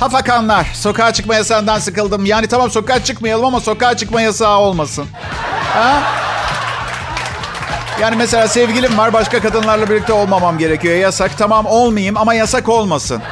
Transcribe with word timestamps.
Hafakanlar, 0.00 0.66
sokağa 0.74 1.12
çıkma 1.12 1.34
yasağından 1.34 1.78
sıkıldım. 1.78 2.24
Yani 2.26 2.46
tamam 2.46 2.70
sokağa 2.70 3.04
çıkmayalım 3.04 3.44
ama 3.44 3.60
sokağa 3.60 3.96
çıkma 3.96 4.20
yasağı 4.20 4.58
olmasın. 4.58 5.06
Ha? 5.74 6.02
Yani 8.00 8.16
mesela 8.16 8.48
sevgilim 8.48 8.98
var, 8.98 9.12
başka 9.12 9.40
kadınlarla 9.40 9.90
birlikte 9.90 10.12
olmamam 10.12 10.58
gerekiyor. 10.58 10.94
Yasak, 10.96 11.38
tamam 11.38 11.66
olmayayım 11.66 12.16
ama 12.16 12.34
yasak 12.34 12.68
olmasın. 12.68 13.22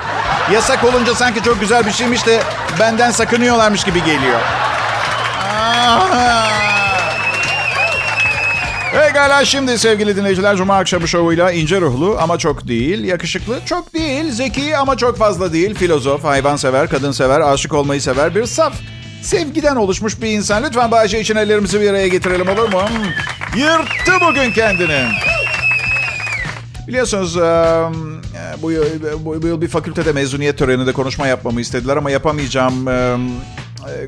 Yasak 0.53 0.85
olunca 0.85 1.14
sanki 1.14 1.43
çok 1.43 1.61
güzel 1.61 1.87
bir 1.87 1.93
şeymiş 1.93 2.27
de 2.27 2.41
benden 2.81 3.11
sakınıyorlarmış 3.11 3.85
gibi 3.85 4.05
geliyor. 4.05 4.41
Pekala 9.13 9.45
şimdi 9.45 9.79
sevgili 9.79 10.17
dinleyiciler 10.17 10.57
Cuma 10.57 10.77
akşamı 10.77 11.09
şovuyla 11.09 11.53
ince 11.53 11.81
ruhlu 11.81 12.17
ama 12.21 12.39
çok 12.39 12.69
değil, 12.69 13.05
yakışıklı 13.05 13.61
çok 13.67 13.95
değil, 13.95 14.31
zeki 14.31 14.77
ama 14.77 14.97
çok 14.97 15.16
fazla 15.19 15.53
değil, 15.53 15.75
filozof, 15.75 16.25
hayvansever, 16.25 16.89
kadınsever, 16.89 17.41
aşık 17.41 17.75
olmayı 17.75 18.01
sever 18.01 18.34
bir 18.34 18.47
saf, 18.47 18.75
sevgiden 19.23 19.77
oluşmuş 19.77 20.23
bir 20.23 20.29
insan. 20.29 20.62
Lütfen 20.62 20.91
Bayce 20.91 21.20
için 21.20 21.37
ellerimizi 21.37 21.80
bir 21.80 21.91
araya 21.91 22.09
getirelim 22.09 22.48
olur 22.48 22.69
mu? 22.73 22.83
Yırttı 23.56 24.12
bugün 24.29 24.53
kendini. 24.53 25.05
Biliyorsunuz 26.89 27.37
bu 28.62 28.73
yıl, 28.73 28.84
bu 29.25 29.47
yıl 29.47 29.61
bir 29.61 29.69
fakültede 29.69 30.12
mezuniyet 30.12 30.59
töreninde 30.59 30.92
konuşma 30.92 31.27
yapmamı 31.27 31.61
istediler 31.61 31.97
ama 31.97 32.11
yapamayacağım 32.11 32.87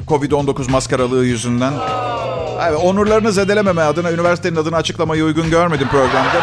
Covid-19 0.08 0.70
maskaralığı 0.70 1.24
yüzünden. 1.24 1.72
Evet, 2.68 2.78
onurlarını 2.84 3.32
zedelememe 3.32 3.82
adına 3.82 4.12
üniversitenin 4.12 4.56
adını 4.56 4.76
açıklamayı 4.76 5.24
uygun 5.24 5.50
görmedim 5.50 5.88
programda. 5.88 6.42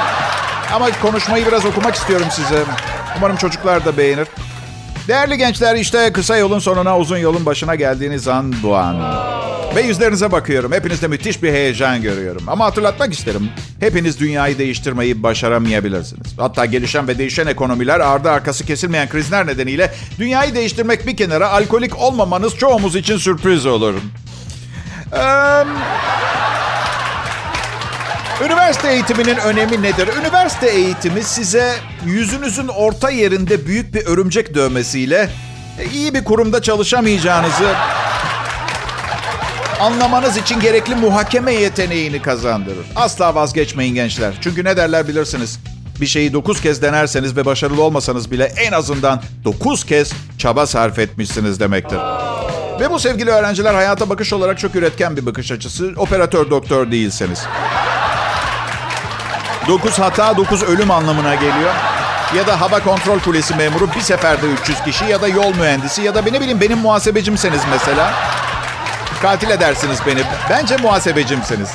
Ama 0.74 0.88
konuşmayı 1.02 1.46
biraz 1.48 1.66
okumak 1.66 1.96
istiyorum 1.96 2.28
size. 2.32 2.64
Umarım 3.18 3.36
çocuklar 3.36 3.86
da 3.86 3.98
beğenir. 3.98 4.28
Değerli 5.08 5.38
gençler 5.38 5.76
işte 5.76 6.14
kısa 6.14 6.38
yolun 6.38 6.60
sonuna 6.60 6.98
uzun 6.98 7.18
yolun 7.18 7.46
başına 7.46 7.76
geldiğiniz 7.76 8.28
an 8.28 8.54
bu 8.64 8.76
an. 8.76 8.96
Ve 9.76 9.82
yüzlerinize 9.82 10.32
bakıyorum. 10.32 10.72
Hepinizde 10.72 11.08
müthiş 11.08 11.44
bir 11.44 11.52
heyecan 11.52 12.02
görüyorum. 12.02 12.44
Ama 12.48 12.66
hatırlatmak 12.66 13.14
isterim. 13.14 13.50
Hepiniz 13.80 14.20
dünyayı 14.20 14.58
değiştirmeyi 14.58 15.24
başaramayabilirsiniz. 15.24 16.28
Hatta 16.38 16.66
gelişen 16.66 17.08
ve 17.08 17.18
değişen 17.18 17.48
ekonomiler, 17.48 18.00
ardı 18.00 18.32
arkası 18.32 18.66
kesilmeyen 18.66 19.10
krizler 19.10 19.48
nedeniyle 19.48 19.94
dünyayı 20.20 20.56
değiştirmek 20.56 21.08
bir 21.08 21.18
kenara 21.18 21.50
alkolik 21.50 22.00
olmamanız 22.00 22.56
çoğumuz 22.56 22.96
için 22.96 23.18
sürpriz 23.18 23.66
olur. 23.66 23.94
Üniversite 28.46 28.92
eğitiminin 28.92 29.38
önemi 29.38 29.82
nedir? 29.82 30.10
Üniversite 30.22 30.68
eğitimi 30.68 31.24
size 31.24 31.74
yüzünüzün 32.06 32.68
orta 32.68 33.10
yerinde 33.10 33.66
büyük 33.66 33.94
bir 33.94 34.06
örümcek 34.06 34.56
dövmesiyle 34.56 35.30
iyi 35.94 36.14
bir 36.14 36.24
kurumda 36.24 36.62
çalışamayacağınızı 36.62 37.76
anlamanız 39.82 40.38
için 40.38 40.60
gerekli 40.60 40.96
muhakeme 40.96 41.54
yeteneğini 41.54 42.22
kazandırır. 42.22 42.86
Asla 42.96 43.36
vazgeçmeyin 43.36 43.96
gençler. 43.96 44.34
Çünkü 44.42 44.64
ne 44.64 44.78
derler 44.78 45.08
bilirsiniz. 45.08 45.60
Bir 46.02 46.06
şeyi 46.06 46.34
dokuz 46.34 46.62
kez 46.62 46.82
denerseniz 46.82 47.38
ve 47.38 47.46
başarılı 47.46 47.84
olmasanız 47.84 48.32
bile 48.32 48.44
en 48.44 48.72
azından 48.72 49.22
dokuz 49.46 49.86
kez 49.86 50.14
çaba 50.38 50.68
sarf 50.68 51.00
etmişsiniz 51.00 51.60
demektir. 51.60 51.98
Ve 52.80 52.92
bu 52.92 53.00
sevgili 53.00 53.30
öğrenciler 53.30 53.74
hayata 53.74 54.10
bakış 54.10 54.34
olarak 54.34 54.60
çok 54.60 54.76
üretken 54.76 55.18
bir 55.18 55.26
bakış 55.26 55.52
açısı. 55.52 55.94
Operatör 55.98 56.50
doktor 56.50 56.92
değilseniz. 56.92 57.46
Dokuz 59.68 60.00
hata, 60.00 60.38
dokuz 60.38 60.64
ölüm 60.64 60.92
anlamına 60.92 61.36
geliyor. 61.36 61.74
Ya 62.38 62.48
da 62.48 62.62
hava 62.62 62.80
kontrol 62.80 63.20
kulesi 63.20 63.56
memuru 63.56 63.90
bir 63.96 64.02
seferde 64.02 64.46
300 64.46 64.84
kişi 64.84 65.06
ya 65.06 65.22
da 65.22 65.28
yol 65.28 65.56
mühendisi 65.56 66.02
ya 66.02 66.16
da 66.16 66.22
ne 66.22 66.42
bileyim 66.42 66.62
benim 66.62 66.78
muhasebecimseniz 66.78 67.62
mesela. 67.72 68.14
Katil 69.22 69.50
edersiniz 69.50 70.00
beni. 70.08 70.22
Bence 70.50 70.78
muhasebecimsiniz. 70.78 71.70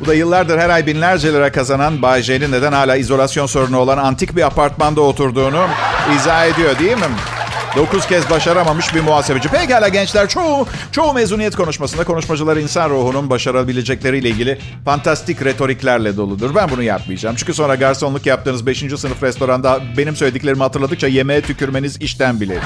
Bu 0.00 0.06
da 0.06 0.14
yıllardır 0.14 0.58
her 0.58 0.70
ay 0.70 0.86
binlerce 0.86 1.32
lira 1.32 1.52
kazanan 1.52 2.02
Bay 2.02 2.22
J'nin 2.22 2.52
neden 2.52 2.72
hala 2.72 2.96
izolasyon 2.96 3.46
sorunu 3.46 3.78
olan 3.78 3.98
antik 3.98 4.36
bir 4.36 4.42
apartmanda 4.42 5.00
oturduğunu 5.00 5.66
izah 6.16 6.46
ediyor 6.46 6.78
değil 6.78 6.96
mi? 6.96 7.04
Dokuz 7.76 8.06
kez 8.06 8.30
başaramamış 8.30 8.94
bir 8.94 9.00
muhasebeci. 9.00 9.48
Pekala 9.48 9.88
gençler 9.88 10.28
çoğu, 10.28 10.66
çoğu 10.92 11.12
mezuniyet 11.12 11.56
konuşmasında 11.56 12.04
konuşmacılar 12.04 12.56
insan 12.56 12.90
ruhunun 12.90 13.30
başarabilecekleriyle 13.30 14.28
ilgili 14.28 14.58
fantastik 14.84 15.44
retoriklerle 15.44 16.16
doludur. 16.16 16.54
Ben 16.54 16.70
bunu 16.70 16.82
yapmayacağım. 16.82 17.36
Çünkü 17.36 17.54
sonra 17.54 17.74
garsonluk 17.74 18.26
yaptığınız 18.26 18.66
5. 18.66 18.78
sınıf 18.78 19.22
restoranda 19.22 19.80
benim 19.96 20.16
söylediklerimi 20.16 20.62
hatırladıkça 20.62 21.06
yemeğe 21.06 21.40
tükürmeniz 21.40 22.02
işten 22.02 22.40
bile. 22.40 22.58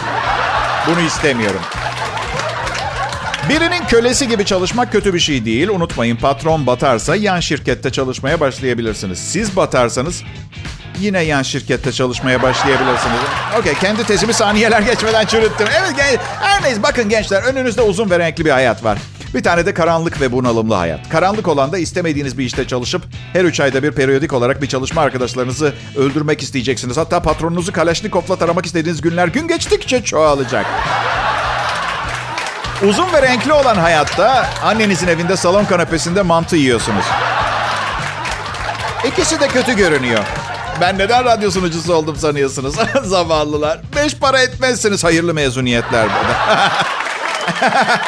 Bunu 0.87 1.01
istemiyorum. 1.01 1.61
Birinin 3.49 3.85
kölesi 3.89 4.29
gibi 4.29 4.45
çalışmak 4.45 4.93
kötü 4.93 5.15
bir 5.15 5.19
şey 5.19 5.45
değil. 5.45 5.69
Unutmayın 5.69 6.17
patron 6.17 6.67
batarsa 6.67 7.17
yan 7.17 7.41
şirkette 7.41 7.91
çalışmaya 7.91 8.41
başlayabilirsiniz. 8.41 9.19
Siz 9.19 9.57
batarsanız 9.57 10.23
yine 11.01 11.23
yan 11.23 11.43
şirkette 11.43 11.93
çalışmaya 11.93 12.43
başlayabilirsiniz. 12.43 13.19
Okey 13.61 13.75
kendi 13.75 14.05
tezimi 14.05 14.33
saniyeler 14.35 14.83
geçmeden 14.91 15.27
çürüttüm. 15.27 15.67
Evet 15.81 15.97
gen- 15.97 16.19
her 16.41 16.63
neyse 16.63 16.83
bakın 16.83 17.09
gençler 17.09 17.43
önünüzde 17.43 17.83
uzun 17.83 18.11
ve 18.11 18.19
renkli 18.19 18.45
bir 18.45 18.51
hayat 18.51 18.85
var. 18.85 18.99
Bir 19.35 19.43
tane 19.43 19.67
de 19.67 19.75
karanlık 19.75 20.21
ve 20.21 20.33
bunalımlı 20.33 20.75
hayat. 20.75 21.09
Karanlık 21.09 21.49
olan 21.49 21.73
da 21.73 21.79
istemediğiniz 21.79 22.39
bir 22.39 22.45
işte 22.45 22.67
çalışıp 22.67 23.03
her 23.33 23.45
üç 23.45 23.61
ayda 23.61 23.83
bir 23.83 23.93
periyodik 23.93 24.33
olarak 24.33 24.63
bir 24.63 24.67
çalışma 24.67 25.03
arkadaşlarınızı 25.03 25.73
öldürmek 25.97 26.43
isteyeceksiniz. 26.43 26.97
Hatta 26.97 27.23
patronunuzu 27.23 27.73
Kalaşnikov'la 27.73 28.37
taramak 28.37 28.67
istediğiniz 28.67 29.01
günler 29.01 29.29
gün 29.29 29.49
geçtikçe 29.49 30.05
çoğalacak. 30.05 30.67
Uzun 32.89 33.13
ve 33.13 33.23
renkli 33.23 33.53
olan 33.53 33.77
hayatta 33.77 34.47
annenizin 34.65 35.09
evinde 35.09 35.37
salon 35.37 35.65
kanepesinde 35.65 36.23
mantı 36.23 36.57
yiyorsunuz. 36.57 37.05
İkisi 39.05 39.41
de 39.41 39.49
kötü 39.49 39.77
görünüyor. 39.77 40.25
Ben 40.81 40.99
neden 40.99 41.25
radyo 41.25 41.51
sunucusu 41.51 41.95
oldum 41.95 42.17
sanıyorsunuz? 42.17 42.75
Zavallılar. 43.05 43.81
Beş 43.97 44.17
para 44.17 44.41
etmezsiniz 44.41 45.05
hayırlı 45.05 45.35
mezuniyetler 45.35 46.07
burada. 46.09 46.71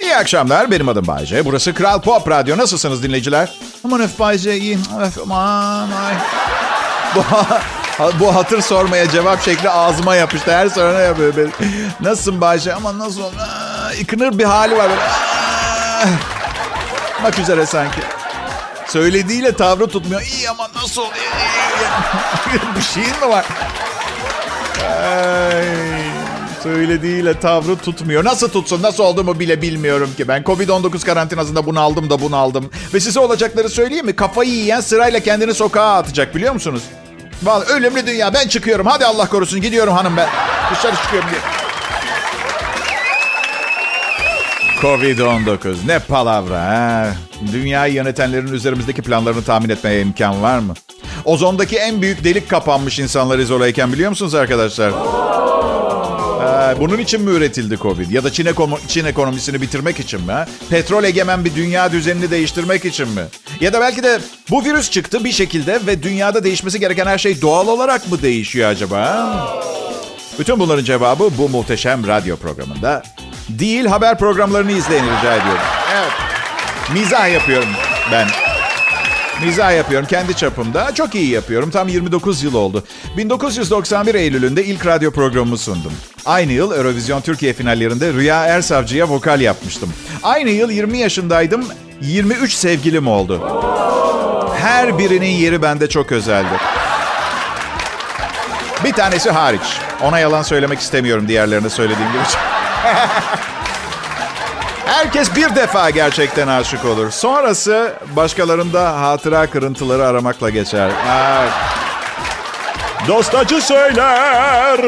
İyi 0.00 0.16
akşamlar. 0.16 0.70
Benim 0.70 0.88
adım 0.88 1.06
Bayce. 1.06 1.44
Burası 1.44 1.74
Kral 1.74 2.00
Pop 2.00 2.30
Radyo. 2.30 2.58
Nasılsınız 2.58 3.02
dinleyiciler? 3.02 3.52
Aman 3.84 4.00
öf 4.00 4.18
Bayce 4.18 4.56
iyi. 4.56 4.78
Öf 5.00 5.18
aman 5.18 5.88
ay. 5.90 6.14
Bu, 8.20 8.34
hatır 8.34 8.60
sormaya 8.60 9.10
cevap 9.10 9.42
şekli 9.44 9.70
ağzıma 9.70 10.16
yapıştı. 10.16 10.52
Her 10.52 10.68
soruna 10.68 11.00
yapıyor. 11.00 11.36
Böyle. 11.36 11.50
Nasılsın 12.00 12.40
Bayce? 12.40 12.74
Ama 12.74 12.98
nasıl? 12.98 13.22
Aa, 13.22 13.92
yıkınır 13.98 14.38
bir 14.38 14.44
hali 14.44 14.76
var. 14.76 14.88
Böyle. 14.90 15.00
Bak 17.24 17.38
üzere 17.38 17.66
sanki. 17.66 18.00
Söylediğiyle 18.86 19.52
tavrı 19.56 19.86
tutmuyor. 19.86 20.22
İyi 20.22 20.50
ama 20.50 20.68
nasıl? 20.82 21.02
bir 22.76 22.82
şeyin 22.82 23.08
mi 23.20 23.28
var? 23.28 23.44
Ay, 25.02 25.64
söylediğiyle 26.62 27.40
tavrı 27.40 27.76
tutmuyor. 27.76 28.24
Nasıl 28.24 28.48
tutsun? 28.48 28.82
Nasıl 28.82 29.04
olduğumu 29.04 29.40
bile 29.40 29.62
bilmiyorum 29.62 30.10
ki. 30.16 30.28
Ben 30.28 30.42
Covid-19 30.42 31.04
karantinasında 31.06 31.66
bunu 31.66 31.80
aldım 31.80 32.10
da 32.10 32.20
bunu 32.20 32.36
aldım. 32.36 32.70
Ve 32.94 33.00
size 33.00 33.20
olacakları 33.20 33.68
söyleyeyim 33.68 34.06
mi? 34.06 34.16
Kafayı 34.16 34.50
yiyen 34.50 34.80
sırayla 34.80 35.20
kendini 35.20 35.54
sokağa 35.54 35.94
atacak 35.96 36.34
biliyor 36.34 36.52
musunuz? 36.52 36.82
Vallahi 37.42 37.68
ölümlü 37.72 38.06
dünya. 38.06 38.34
Ben 38.34 38.48
çıkıyorum. 38.48 38.86
Hadi 38.86 39.06
Allah 39.06 39.28
korusun. 39.28 39.60
Gidiyorum 39.60 39.94
hanım 39.94 40.16
ben. 40.16 40.28
Dışarı 40.74 40.96
çıkıyorum 40.96 41.28
diye. 41.30 41.40
Covid-19 44.82 45.74
ne 45.86 45.98
palavra 45.98 46.60
ha? 46.60 47.06
Dünyayı 47.52 47.94
yönetenlerin 47.94 48.52
üzerimizdeki 48.52 49.02
planlarını 49.02 49.44
tahmin 49.44 49.68
etmeye 49.68 50.00
imkan 50.00 50.42
var 50.42 50.58
mı? 50.58 50.74
Ozondaki 51.24 51.76
en 51.76 52.02
büyük 52.02 52.24
delik 52.24 52.50
kapanmış 52.50 52.98
insanlar 52.98 53.38
izoleyken 53.38 53.92
biliyor 53.92 54.10
musunuz 54.10 54.34
arkadaşlar? 54.34 54.92
Ee, 56.42 56.80
bunun 56.80 56.98
için 56.98 57.22
mi 57.22 57.30
üretildi 57.30 57.76
Covid? 57.78 58.10
Ya 58.10 58.24
da 58.24 58.32
Çin, 58.32 58.46
ekonom- 58.46 58.78
Çin 58.88 59.04
ekonomisini 59.04 59.62
bitirmek 59.62 60.00
için 60.00 60.20
mi? 60.20 60.32
Ha? 60.32 60.46
Petrol 60.70 61.04
egemen 61.04 61.44
bir 61.44 61.54
dünya 61.54 61.92
düzenini 61.92 62.30
değiştirmek 62.30 62.84
için 62.84 63.08
mi? 63.08 63.22
Ya 63.60 63.72
da 63.72 63.80
belki 63.80 64.02
de 64.02 64.18
bu 64.50 64.64
virüs 64.64 64.90
çıktı 64.90 65.24
bir 65.24 65.32
şekilde 65.32 65.80
ve 65.86 66.02
dünyada 66.02 66.44
değişmesi 66.44 66.80
gereken 66.80 67.06
her 67.06 67.18
şey 67.18 67.42
doğal 67.42 67.68
olarak 67.68 68.10
mı 68.10 68.22
değişiyor 68.22 68.70
acaba? 68.70 69.32
Bütün 70.38 70.58
bunların 70.60 70.84
cevabı 70.84 71.30
bu 71.38 71.48
muhteşem 71.48 72.06
radyo 72.06 72.36
programında. 72.36 73.02
Değil 73.48 73.86
haber 73.86 74.18
programlarını 74.18 74.72
izleyin 74.72 75.04
rica 75.04 75.34
ediyorum. 75.36 75.62
Evet. 75.94 76.12
Mizah 76.92 77.32
yapıyorum 77.32 77.68
ben. 78.12 78.28
Mizah 79.44 79.76
yapıyorum 79.76 80.06
kendi 80.08 80.36
çapımda. 80.36 80.94
Çok 80.94 81.14
iyi 81.14 81.28
yapıyorum. 81.30 81.70
Tam 81.70 81.88
29 81.88 82.42
yıl 82.42 82.54
oldu. 82.54 82.84
1991 83.16 84.14
Eylül'ünde 84.14 84.64
ilk 84.64 84.86
radyo 84.86 85.10
programımı 85.10 85.58
sundum. 85.58 85.92
Aynı 86.26 86.52
yıl 86.52 86.72
Eurovision 86.72 87.20
Türkiye 87.20 87.52
finallerinde 87.52 88.12
Rüya 88.12 88.46
Ersavcı'ya 88.46 89.08
vokal 89.08 89.40
yapmıştım. 89.40 89.92
Aynı 90.22 90.50
yıl 90.50 90.70
20 90.70 90.98
yaşındaydım. 90.98 91.64
23 92.00 92.52
sevgilim 92.52 93.08
oldu. 93.08 93.40
Her 94.60 94.98
birinin 94.98 95.26
yeri 95.26 95.62
bende 95.62 95.88
çok 95.88 96.12
özeldi. 96.12 96.54
Bir 98.84 98.92
tanesi 98.92 99.30
hariç. 99.30 99.78
Ona 100.02 100.18
yalan 100.18 100.42
söylemek 100.42 100.80
istemiyorum 100.80 101.28
diğerlerine 101.28 101.70
söylediğim 101.70 102.12
gibi. 102.12 102.22
Herkes 104.92 105.36
bir 105.36 105.54
defa 105.54 105.90
gerçekten 105.90 106.48
aşık 106.48 106.84
olur. 106.84 107.10
Sonrası 107.10 107.92
başkalarında 108.16 109.00
hatıra 109.00 109.46
kırıntıları 109.46 110.06
aramakla 110.06 110.50
geçer. 110.50 110.90
Evet. 111.10 111.52
Dost 113.08 113.34
acı 113.34 113.60
söyler. 113.60 114.80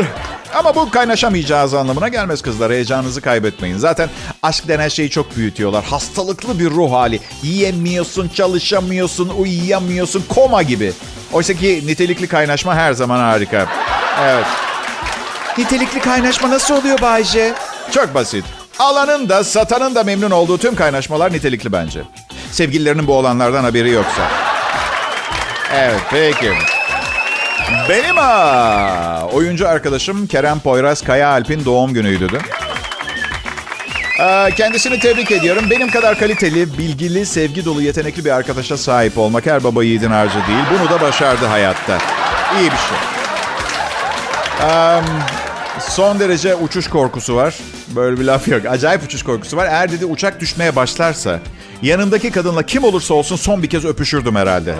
Ama 0.54 0.74
bu 0.74 0.90
kaynaşamayacağız 0.90 1.74
anlamına 1.74 2.08
gelmez 2.08 2.42
kızlar. 2.42 2.72
Heyecanınızı 2.72 3.20
kaybetmeyin. 3.20 3.78
Zaten 3.78 4.08
aşk 4.42 4.68
denen 4.68 4.88
şeyi 4.88 5.10
çok 5.10 5.36
büyütüyorlar. 5.36 5.84
Hastalıklı 5.84 6.58
bir 6.58 6.70
ruh 6.70 6.92
hali. 6.92 7.20
Yiyemiyorsun, 7.42 8.28
çalışamıyorsun, 8.28 9.28
uyuyamıyorsun. 9.28 10.24
Koma 10.28 10.62
gibi. 10.62 10.92
Oysa 11.32 11.54
ki 11.54 11.82
nitelikli 11.86 12.26
kaynaşma 12.26 12.74
her 12.74 12.92
zaman 12.92 13.18
harika. 13.18 13.66
Evet. 14.22 14.46
Nitelikli 15.58 16.00
kaynaşma 16.00 16.50
nasıl 16.50 16.74
oluyor 16.74 17.00
Bayce? 17.00 17.54
Çok 17.92 18.14
basit. 18.14 18.44
Alanın 18.78 19.28
da 19.28 19.44
satanın 19.44 19.94
da 19.94 20.04
memnun 20.04 20.30
olduğu 20.30 20.58
tüm 20.58 20.74
kaynaşmalar 20.74 21.32
nitelikli 21.32 21.72
bence. 21.72 22.02
Sevgililerinin 22.50 23.06
bu 23.06 23.14
olanlardan 23.14 23.64
haberi 23.64 23.90
yoksa. 23.90 24.30
Evet 25.74 26.00
peki. 26.10 26.52
Benim 27.88 28.16
ha, 28.16 29.28
oyuncu 29.32 29.68
arkadaşım 29.68 30.26
Kerem 30.26 30.60
Poyraz 30.60 31.02
Kaya 31.02 31.28
Alp'in 31.28 31.64
doğum 31.64 31.94
günüydü. 31.94 32.28
Kendisini 34.56 34.98
tebrik 35.00 35.30
ediyorum. 35.30 35.64
Benim 35.70 35.90
kadar 35.90 36.18
kaliteli, 36.18 36.78
bilgili, 36.78 37.26
sevgi 37.26 37.64
dolu, 37.64 37.82
yetenekli 37.82 38.24
bir 38.24 38.30
arkadaşa 38.30 38.76
sahip 38.76 39.18
olmak 39.18 39.46
her 39.46 39.64
baba 39.64 39.84
yiğidin 39.84 40.10
harcı 40.10 40.34
değil. 40.34 40.64
Bunu 40.72 40.90
da 40.90 41.00
başardı 41.00 41.46
hayatta. 41.46 41.98
İyi 42.60 42.70
bir 42.70 42.76
şey. 42.76 42.98
Um, 44.68 45.04
son 45.80 46.20
derece 46.20 46.54
uçuş 46.54 46.88
korkusu 46.88 47.36
var. 47.36 47.54
Böyle 47.88 48.20
bir 48.20 48.24
laf 48.24 48.48
yok. 48.48 48.66
Acayip 48.66 49.02
uçuş 49.02 49.22
korkusu 49.22 49.56
var. 49.56 49.66
Eğer 49.66 49.92
dedi 49.92 50.06
uçak 50.06 50.40
düşmeye 50.40 50.76
başlarsa 50.76 51.40
yanındaki 51.82 52.30
kadınla 52.30 52.62
kim 52.62 52.84
olursa 52.84 53.14
olsun 53.14 53.36
son 53.36 53.62
bir 53.62 53.70
kez 53.70 53.84
öpüşürdüm 53.84 54.36
herhalde. 54.36 54.74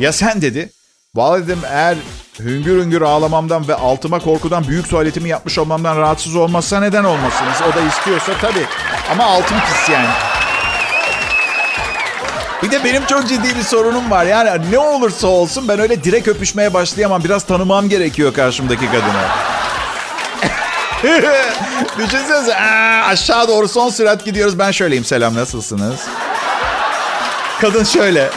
Ya 0.00 0.12
sen 0.12 0.42
dedi. 0.42 0.70
Vallahi 1.14 1.42
dedim 1.42 1.58
eğer 1.70 1.96
hüngür 2.40 2.82
hüngür 2.82 3.02
ağlamamdan 3.02 3.68
ve 3.68 3.74
altıma 3.74 4.18
korkudan 4.18 4.68
büyük 4.68 4.88
tuvaletimi 4.88 5.28
yapmış 5.28 5.58
olmamdan 5.58 5.96
rahatsız 5.96 6.36
olmazsa 6.36 6.80
neden 6.80 7.04
olmasınız? 7.04 7.56
O 7.72 7.76
da 7.76 7.80
istiyorsa 7.80 8.32
tabii. 8.40 8.66
Ama 9.10 9.24
altım 9.24 9.56
pis 9.58 9.88
yani. 9.94 10.08
Bir 12.62 12.70
de 12.70 12.84
benim 12.84 13.06
çok 13.06 13.28
ciddi 13.28 13.56
bir 13.56 13.62
sorunum 13.62 14.10
var. 14.10 14.26
Yani 14.26 14.70
ne 14.70 14.78
olursa 14.78 15.26
olsun 15.26 15.68
ben 15.68 15.80
öyle 15.80 16.04
direkt 16.04 16.28
öpüşmeye 16.28 16.74
başlayamam. 16.74 17.24
Biraz 17.24 17.44
tanımam 17.44 17.88
gerekiyor 17.88 18.34
karşımdaki 18.34 18.86
kadını. 18.86 19.22
Düşünsenize 21.98 22.56
aşağı 23.04 23.48
doğru 23.48 23.68
son 23.68 23.88
sürat 23.90 24.24
gidiyoruz. 24.24 24.58
Ben 24.58 24.70
şöyleyim 24.70 25.04
selam 25.04 25.34
nasılsınız? 25.34 26.00
Kadın 27.60 27.84
şöyle. 27.84 28.22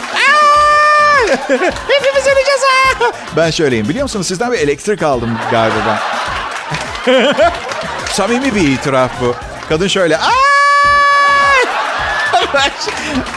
Hepimiz 1.88 2.26
öleceğiz. 2.26 2.60
Ben 3.36 3.50
şöyleyim 3.50 3.88
biliyor 3.88 4.02
musunuz 4.02 4.26
sizden 4.26 4.52
bir 4.52 4.58
elektrik 4.58 5.02
aldım 5.02 5.38
ben. 5.52 5.98
Samimi 8.12 8.54
bir 8.54 8.68
itiraf 8.68 9.10
bu. 9.20 9.34
Kadın 9.68 9.88
şöyle. 9.88 10.18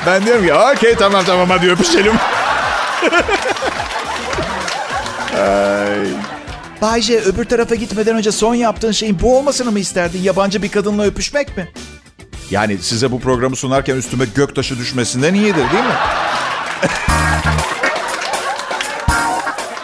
ben 0.05 0.25
diyorum 0.25 0.45
ki 0.45 0.53
okey 0.53 0.95
tamam 0.95 1.25
tamam 1.25 1.49
hadi 1.49 1.71
öpüşelim. 1.71 2.13
Ay. 5.37 6.28
Bayce 6.81 7.19
öbür 7.19 7.45
tarafa 7.45 7.75
gitmeden 7.75 8.15
önce 8.15 8.31
son 8.31 8.55
yaptığın 8.55 8.91
şeyin 8.91 9.19
bu 9.19 9.37
olmasını 9.37 9.71
mı 9.71 9.79
isterdin? 9.79 10.21
Yabancı 10.21 10.61
bir 10.63 10.69
kadınla 10.69 11.03
öpüşmek 11.03 11.57
mi? 11.57 11.67
Yani 12.51 12.77
size 12.77 13.11
bu 13.11 13.19
programı 13.19 13.55
sunarken 13.55 13.95
üstüme 13.95 14.25
göktaşı 14.35 14.79
düşmesinden 14.79 15.33
iyidir 15.33 15.55
değil 15.55 15.83
mi? 15.83 15.93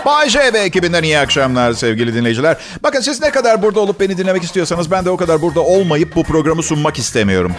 Bay 0.06 0.30
J 0.30 0.53
ve 0.53 0.59
ekibinden 0.59 1.03
iyi 1.03 1.19
akşamlar 1.19 1.74
sevgili 1.74 2.13
dinleyiciler. 2.13 2.57
Bakın 2.83 3.00
siz 3.01 3.21
ne 3.21 3.31
kadar 3.31 3.62
burada 3.62 3.80
olup 3.80 4.00
beni 4.00 4.18
dinlemek 4.18 4.44
istiyorsanız 4.44 4.92
ben 4.92 5.06
de 5.06 5.09
o 5.09 5.18
kadar 5.18 5.42
burada 5.42 5.62
olmayıp 5.62 6.15
bu 6.15 6.24
programı 6.24 6.63
sunmak 6.63 6.97
istemiyorum. 7.00 7.51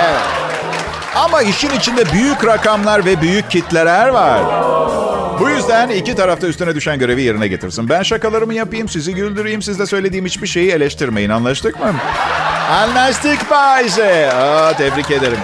Evet. 0.00 0.20
Ama 1.16 1.42
işin 1.42 1.70
içinde 1.70 2.12
büyük 2.12 2.46
rakamlar 2.46 3.04
ve 3.04 3.20
büyük 3.20 3.50
kitleler 3.50 4.08
var. 4.08 4.42
Bu 5.40 5.50
yüzden 5.50 5.88
iki 5.88 6.14
tarafta 6.14 6.46
üstüne 6.46 6.74
düşen 6.74 6.98
görevi 6.98 7.22
yerine 7.22 7.48
getirsin. 7.48 7.88
Ben 7.88 8.02
şakalarımı 8.02 8.54
yapayım, 8.54 8.88
sizi 8.88 9.14
güldüreyim. 9.14 9.62
Siz 9.62 9.78
de 9.78 9.86
söylediğim 9.86 10.26
hiçbir 10.26 10.46
şeyi 10.46 10.70
eleştirmeyin. 10.70 11.30
Anlaştık 11.30 11.80
mı? 11.80 11.94
Anlaştık 12.70 13.50
Bayce. 13.50 14.32
Aa, 14.32 14.76
tebrik 14.76 15.10
ederim. 15.10 15.38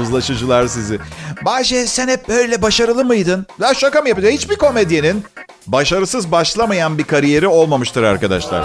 Uzlaşıcılar 0.00 0.66
sizi. 0.66 0.98
Bayce 1.44 1.86
sen 1.86 2.08
hep 2.08 2.28
böyle 2.28 2.62
başarılı 2.62 3.04
mıydın? 3.04 3.46
La 3.60 3.74
şaka 3.74 4.00
mı 4.02 4.08
yapıyorsun? 4.08 4.36
Hiçbir 4.36 4.56
komedyenin 4.56 5.24
başarısız 5.66 6.32
başlamayan 6.32 6.98
bir 6.98 7.04
kariyeri 7.04 7.46
olmamıştır 7.46 8.02
arkadaşlar. 8.02 8.64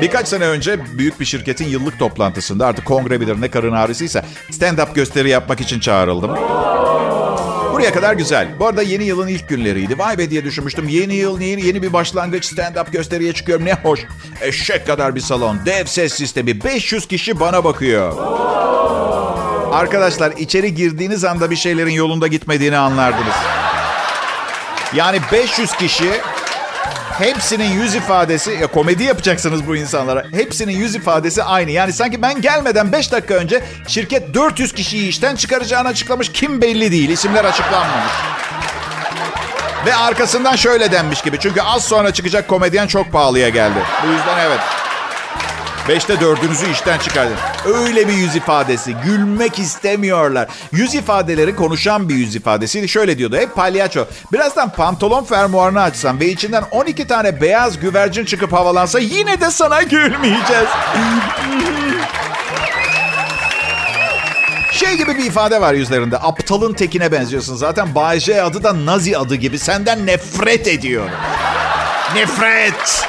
Birkaç 0.00 0.28
sene 0.28 0.44
önce 0.46 0.98
büyük 0.98 1.20
bir 1.20 1.24
şirketin 1.24 1.68
yıllık 1.68 1.98
toplantısında 1.98 2.66
artık 2.66 2.84
kongre 2.84 3.20
bilir 3.20 3.40
ne 3.40 3.50
karın 3.50 3.72
ağrısıysa 3.72 4.24
stand-up 4.50 4.94
gösteri 4.94 5.28
yapmak 5.30 5.60
için 5.60 5.80
çağrıldım. 5.80 6.30
Buraya 7.76 7.92
kadar 7.92 8.14
güzel. 8.14 8.48
Bu 8.58 8.66
arada 8.66 8.82
yeni 8.82 9.04
yılın 9.04 9.28
ilk 9.28 9.48
günleriydi. 9.48 9.98
Vay 9.98 10.18
be 10.18 10.30
diye 10.30 10.44
düşünmüştüm. 10.44 10.88
Yeni 10.88 11.14
yıl 11.14 11.40
yeni, 11.40 11.66
yeni 11.66 11.82
bir 11.82 11.92
başlangıç 11.92 12.52
stand-up 12.52 12.90
gösteriye 12.90 13.32
çıkıyorum. 13.32 13.64
Ne 13.64 13.74
hoş. 13.74 14.00
Eşek 14.40 14.86
kadar 14.86 15.14
bir 15.14 15.20
salon. 15.20 15.58
Dev 15.66 15.84
ses 15.84 16.12
sistemi. 16.12 16.64
500 16.64 17.06
kişi 17.06 17.40
bana 17.40 17.64
bakıyor. 17.64 18.12
Arkadaşlar 19.72 20.32
içeri 20.32 20.74
girdiğiniz 20.74 21.24
anda 21.24 21.50
bir 21.50 21.56
şeylerin 21.56 21.90
yolunda 21.90 22.26
gitmediğini 22.26 22.76
anlardınız. 22.76 23.34
Yani 24.94 25.20
500 25.32 25.72
kişi 25.72 26.12
hepsinin 27.18 27.72
yüz 27.72 27.94
ifadesi, 27.94 28.50
ya 28.50 28.66
komedi 28.66 29.04
yapacaksınız 29.04 29.66
bu 29.66 29.76
insanlara. 29.76 30.24
Hepsinin 30.32 30.72
yüz 30.72 30.94
ifadesi 30.94 31.42
aynı. 31.42 31.70
Yani 31.70 31.92
sanki 31.92 32.22
ben 32.22 32.40
gelmeden 32.40 32.92
5 32.92 33.12
dakika 33.12 33.34
önce 33.34 33.62
şirket 33.86 34.34
400 34.34 34.72
kişiyi 34.72 35.08
işten 35.08 35.36
çıkaracağını 35.36 35.88
açıklamış. 35.88 36.32
Kim 36.32 36.62
belli 36.62 36.92
değil. 36.92 37.08
İsimler 37.08 37.44
açıklanmamış. 37.44 38.12
Ve 39.86 39.94
arkasından 39.94 40.56
şöyle 40.56 40.92
denmiş 40.92 41.22
gibi. 41.22 41.38
Çünkü 41.40 41.60
az 41.60 41.84
sonra 41.84 42.12
çıkacak 42.12 42.48
komedyen 42.48 42.86
çok 42.86 43.12
pahalıya 43.12 43.48
geldi. 43.48 43.78
Bu 44.06 44.12
yüzden 44.12 44.38
evet. 44.38 44.60
Beşte 45.88 46.20
dördünüzü 46.20 46.70
işten 46.72 46.98
çıkardın. 46.98 47.36
Öyle 47.64 48.08
bir 48.08 48.12
yüz 48.12 48.36
ifadesi. 48.36 48.94
Gülmek 49.04 49.58
istemiyorlar. 49.58 50.48
Yüz 50.72 50.94
ifadeleri 50.94 51.56
konuşan 51.56 52.08
bir 52.08 52.14
yüz 52.14 52.36
ifadesi. 52.36 52.88
Şöyle 52.88 53.18
diyordu. 53.18 53.36
Hep 53.36 53.54
palyaço. 53.54 54.04
Birazdan 54.32 54.70
pantolon 54.70 55.24
fermuarını 55.24 55.82
açsam 55.82 56.20
ve 56.20 56.28
içinden 56.28 56.64
12 56.70 57.06
tane 57.06 57.40
beyaz 57.40 57.80
güvercin 57.80 58.24
çıkıp 58.24 58.52
havalansa 58.52 58.98
yine 58.98 59.40
de 59.40 59.50
sana 59.50 59.82
gülmeyeceğiz. 59.82 60.68
Şey 64.72 64.96
gibi 64.96 65.18
bir 65.18 65.24
ifade 65.24 65.60
var 65.60 65.74
yüzlerinde. 65.74 66.18
Aptalın 66.18 66.72
tekine 66.72 67.12
benziyorsun. 67.12 67.56
Zaten 67.56 67.94
Bay 67.94 68.20
J 68.20 68.42
adı 68.42 68.62
da 68.62 68.86
Nazi 68.86 69.18
adı 69.18 69.34
gibi. 69.34 69.58
Senden 69.58 70.06
nefret 70.06 70.68
ediyor. 70.68 71.08
Nefret. 72.14 73.06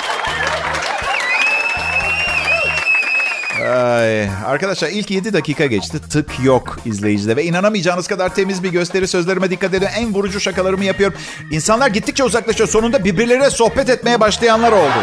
Ay, 3.67 4.29
arkadaşlar 4.45 4.89
ilk 4.89 5.11
7 5.11 5.33
dakika 5.33 5.65
geçti. 5.65 5.97
Tık 6.09 6.39
yok 6.43 6.77
izleyicide. 6.85 7.35
Ve 7.35 7.43
inanamayacağınız 7.43 8.07
kadar 8.07 8.35
temiz 8.35 8.63
bir 8.63 8.69
gösteri. 8.69 9.07
Sözlerime 9.07 9.49
dikkat 9.49 9.73
edin. 9.73 9.87
En 9.97 10.13
vurucu 10.13 10.39
şakalarımı 10.39 10.85
yapıyorum. 10.85 11.17
İnsanlar 11.51 11.87
gittikçe 11.87 12.23
uzaklaşıyor. 12.23 12.69
Sonunda 12.69 13.03
birbirleriyle 13.03 13.49
sohbet 13.49 13.89
etmeye 13.89 14.19
başlayanlar 14.19 14.71
oldu. 14.71 14.99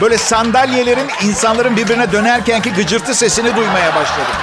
Böyle 0.00 0.18
sandalyelerin 0.18 1.08
insanların 1.24 1.76
birbirine 1.76 2.12
dönerkenki 2.12 2.72
gıcırtı 2.72 3.14
sesini 3.14 3.56
duymaya 3.56 3.94
başladım. 3.94 4.34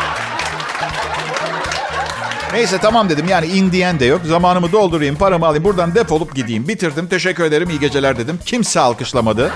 Neyse 2.54 2.78
tamam 2.78 3.10
dedim 3.10 3.26
yani 3.30 3.48
in 3.48 3.72
diyen 3.72 4.00
de 4.00 4.06
yok. 4.06 4.22
Zamanımı 4.26 4.72
doldurayım, 4.72 5.16
paramı 5.16 5.46
alayım, 5.46 5.64
buradan 5.64 5.96
defolup 5.96 6.36
gideyim. 6.36 6.68
Bitirdim, 6.68 7.08
teşekkür 7.08 7.44
ederim, 7.44 7.70
iyi 7.70 7.80
geceler 7.80 8.18
dedim. 8.18 8.40
Kimse 8.46 8.80
alkışlamadı. 8.80 9.52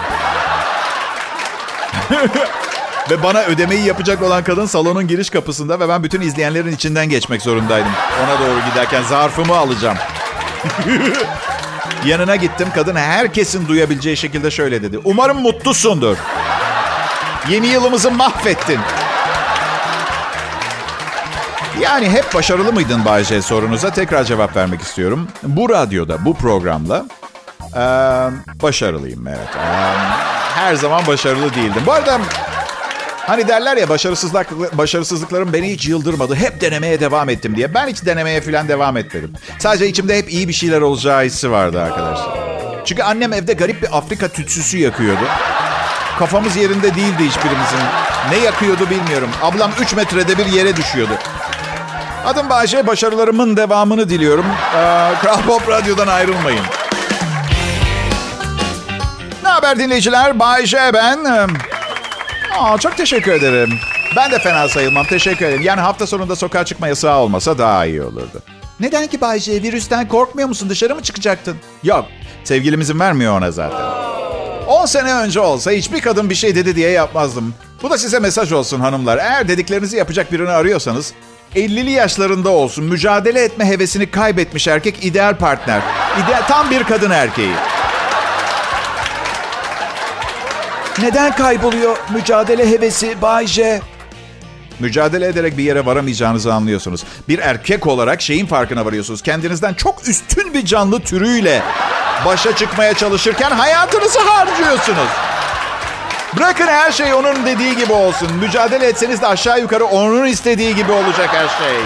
Ve 3.10 3.24
bana 3.24 3.42
ödemeyi 3.44 3.86
yapacak 3.86 4.22
olan 4.22 4.44
kadın 4.44 4.66
salonun 4.66 5.08
giriş 5.08 5.30
kapısında 5.30 5.80
ve 5.80 5.90
ben 5.90 6.04
bütün 6.04 6.22
izleyenlerin 6.22 6.72
içinden 6.72 7.10
geçmek 7.10 7.42
zorundaydım. 7.42 7.92
Ona 8.24 8.40
doğru 8.40 8.60
giderken 8.70 9.04
zarfımı 9.04 9.58
alacağım. 9.58 9.98
Yanına 12.06 12.36
gittim. 12.36 12.68
Kadın 12.76 12.96
herkesin 12.96 13.68
duyabileceği 13.68 14.18
şekilde 14.18 14.52
şöyle 14.52 14.84
dedi. 14.84 15.00
Umarım 15.04 15.42
mutlusundur. 15.42 16.18
Yeni 17.50 17.68
yılımızı 17.68 18.12
mahvettin. 18.12 18.80
Yani 21.82 22.10
hep 22.10 22.34
başarılı 22.34 22.74
mıydın 22.74 23.06
Bay 23.06 23.24
J 23.24 23.42
sorunuza 23.42 23.90
tekrar 23.90 24.24
cevap 24.24 24.56
vermek 24.56 24.82
istiyorum. 24.82 25.28
Bu 25.44 25.70
radyoda, 25.70 26.26
bu 26.26 26.34
programla 26.34 27.06
Ee, 27.76 27.80
başarılıyım 28.62 29.28
evet. 29.28 29.56
Ee, 29.56 29.60
her 30.56 30.76
zaman 30.76 31.08
başarılı 31.08 31.56
değildim. 31.56 31.84
Bu 31.86 31.94
arada 31.94 32.20
hani 33.30 33.48
derler 33.48 33.78
ya 33.78 33.90
başarısızlık, 33.90 34.78
başarısızlıklarım 34.78 35.54
beni 35.54 35.72
hiç 35.72 35.88
yıldırmadı. 35.88 36.36
Hep 36.36 36.62
denemeye 36.62 37.00
devam 37.00 37.30
ettim 37.30 37.56
diye. 37.56 37.74
Ben 37.74 37.88
hiç 37.88 38.06
denemeye 38.06 38.42
falan 38.42 38.68
devam 38.68 38.98
etmedim. 38.98 39.34
Sadece 39.60 39.88
içimde 39.88 40.18
hep 40.18 40.32
iyi 40.32 40.48
bir 40.48 40.54
şeyler 40.54 40.82
olacağı 40.82 41.24
hissi 41.24 41.52
vardı 41.52 41.82
arkadaşlar. 41.82 42.38
Çünkü 42.86 43.04
annem 43.04 43.34
evde 43.34 43.54
garip 43.54 43.82
bir 43.82 43.98
Afrika 43.98 44.28
tütsüsü 44.28 44.78
yakıyordu. 44.78 45.24
Kafamız 46.20 46.56
yerinde 46.56 46.96
değildi 46.96 47.24
hiçbirimizin. 47.30 47.80
Ne 48.32 48.38
yakıyordu 48.38 48.90
bilmiyorum. 48.90 49.30
Ablam 49.42 49.72
3 49.82 49.94
metrede 49.94 50.38
bir 50.38 50.46
yere 50.46 50.76
düşüyordu. 50.76 51.14
Adım 52.26 52.50
Bayce, 52.50 52.88
başarılarımın 52.88 53.58
devamını 53.58 54.10
diliyorum. 54.10 54.46
Ee, 54.76 55.12
Kral 55.22 55.42
Pop 55.48 55.70
Radyo'dan 55.70 56.08
ayrılmayın. 56.08 56.64
Ne 59.44 59.50
haber 59.50 59.80
dinleyiciler? 59.80 60.40
Bayce 60.40 60.92
ben. 60.94 61.50
Aa, 62.58 62.78
çok 62.78 62.98
teşekkür 62.98 63.32
ederim. 63.32 63.74
Ben 64.16 64.32
de 64.32 64.40
fena 64.40 64.70
sayılmam. 64.70 65.06
Teşekkür 65.06 65.46
ederim. 65.46 65.62
Yani 65.62 65.82
hafta 65.82 66.08
sonunda 66.08 66.36
sokağa 66.36 66.66
çıkma 66.66 66.88
yasağı 66.88 67.18
olmasa 67.18 67.58
daha 67.58 67.86
iyi 67.86 68.02
olurdu. 68.02 68.42
Neden 68.80 69.08
ki 69.08 69.22
Bayce? 69.22 69.64
Virüsten 69.64 70.08
korkmuyor 70.08 70.48
musun? 70.48 70.70
Dışarı 70.70 70.96
mı 70.96 71.04
çıkacaktın? 71.04 71.58
Yok. 71.84 72.06
Sevgilimizin 72.44 73.00
vermiyor 73.00 73.38
ona 73.38 73.52
zaten. 73.52 73.80
10 74.68 74.86
sene 74.86 75.14
önce 75.14 75.40
olsa 75.40 75.72
hiçbir 75.72 76.02
kadın 76.02 76.30
bir 76.30 76.36
şey 76.36 76.56
dedi 76.56 76.76
diye 76.76 76.90
yapmazdım. 76.90 77.54
Bu 77.84 77.90
da 77.90 77.98
size 77.98 78.20
mesaj 78.20 78.52
olsun 78.52 78.80
hanımlar. 78.80 79.18
Eğer 79.18 79.48
dediklerinizi 79.48 79.98
yapacak 79.98 80.32
birini 80.32 80.50
arıyorsanız 80.50 81.14
50'li 81.56 81.92
yaşlarında 81.92 82.50
olsun 82.50 82.86
mücadele 82.86 83.42
etme 83.44 83.66
hevesini 83.66 84.12
kaybetmiş 84.12 84.68
erkek 84.68 85.06
ideal 85.06 85.36
partner. 85.38 85.82
İdeal, 86.26 86.42
tam 86.48 86.70
bir 86.72 86.84
kadın 86.84 87.12
erkeği. 87.12 87.54
Neden 91.02 91.36
kayboluyor 91.36 91.98
mücadele 92.14 92.70
hevesi 92.70 93.22
Bay 93.22 93.48
J? 93.48 93.82
Mücadele 94.80 95.28
ederek 95.28 95.58
bir 95.58 95.64
yere 95.64 95.86
varamayacağınızı 95.86 96.54
anlıyorsunuz. 96.54 97.04
Bir 97.28 97.40
erkek 97.40 97.88
olarak 97.88 98.22
şeyin 98.22 98.46
farkına 98.46 98.86
varıyorsunuz. 98.86 99.22
Kendinizden 99.22 99.74
çok 99.74 100.08
üstün 100.08 100.54
bir 100.54 100.66
canlı 100.66 101.00
türüyle 101.00 101.62
başa 102.26 102.56
çıkmaya 102.56 102.94
çalışırken 102.94 103.52
hayatınızı 103.52 104.20
harcıyorsunuz. 104.20 105.10
Bırakın 106.38 106.68
her 106.68 106.92
şey 106.92 107.14
onun 107.14 107.46
dediği 107.46 107.76
gibi 107.78 107.94
olsun. 107.94 108.34
Mücadele 108.42 108.88
etseniz 108.88 109.22
de 109.22 109.28
aşağı 109.28 109.60
yukarı 109.60 109.86
onun 109.86 110.26
istediği 110.26 110.76
gibi 110.76 110.92
olacak 110.92 111.30
her 111.32 111.48
şey. 111.48 111.78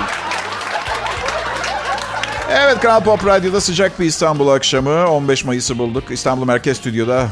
Evet 2.52 2.80
Kral 2.80 3.04
Pop 3.04 3.26
Radyo'da 3.26 3.62
sıcak 3.62 4.00
bir 4.00 4.06
İstanbul 4.06 4.48
akşamı. 4.48 5.08
15 5.08 5.46
Mayıs'ı 5.46 5.78
bulduk. 5.78 6.04
İstanbul 6.12 6.46
Merkez 6.46 6.78
Stüdyo'da 6.78 7.28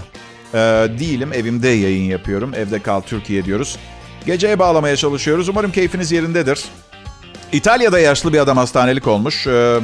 e, 0.53 0.57
değilim. 0.99 1.33
Evimde 1.33 1.67
yayın 1.67 2.03
yapıyorum. 2.03 2.53
Evde 2.53 2.79
kal 2.79 3.01
Türkiye 3.01 3.45
diyoruz. 3.45 3.77
Geceye 4.25 4.59
bağlamaya 4.59 4.95
çalışıyoruz. 4.95 5.49
Umarım 5.49 5.71
keyfiniz 5.71 6.11
yerindedir. 6.11 6.63
İtalya'da 7.51 7.99
yaşlı 7.99 8.33
bir 8.33 8.39
adam 8.39 8.57
hastanelik 8.57 9.07
olmuş. 9.07 9.47
Ee, 9.47 9.79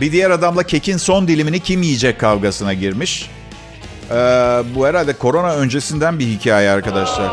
bir 0.00 0.12
diğer 0.12 0.30
adamla 0.30 0.62
kekin 0.62 0.96
son 0.96 1.28
dilimini 1.28 1.60
kim 1.60 1.82
yiyecek 1.82 2.20
kavgasına 2.20 2.74
girmiş. 2.74 3.30
Ee, 4.10 4.14
bu 4.74 4.86
herhalde 4.86 5.12
korona 5.12 5.54
öncesinden 5.54 6.18
bir 6.18 6.26
hikaye 6.26 6.70
arkadaşlar. 6.70 7.30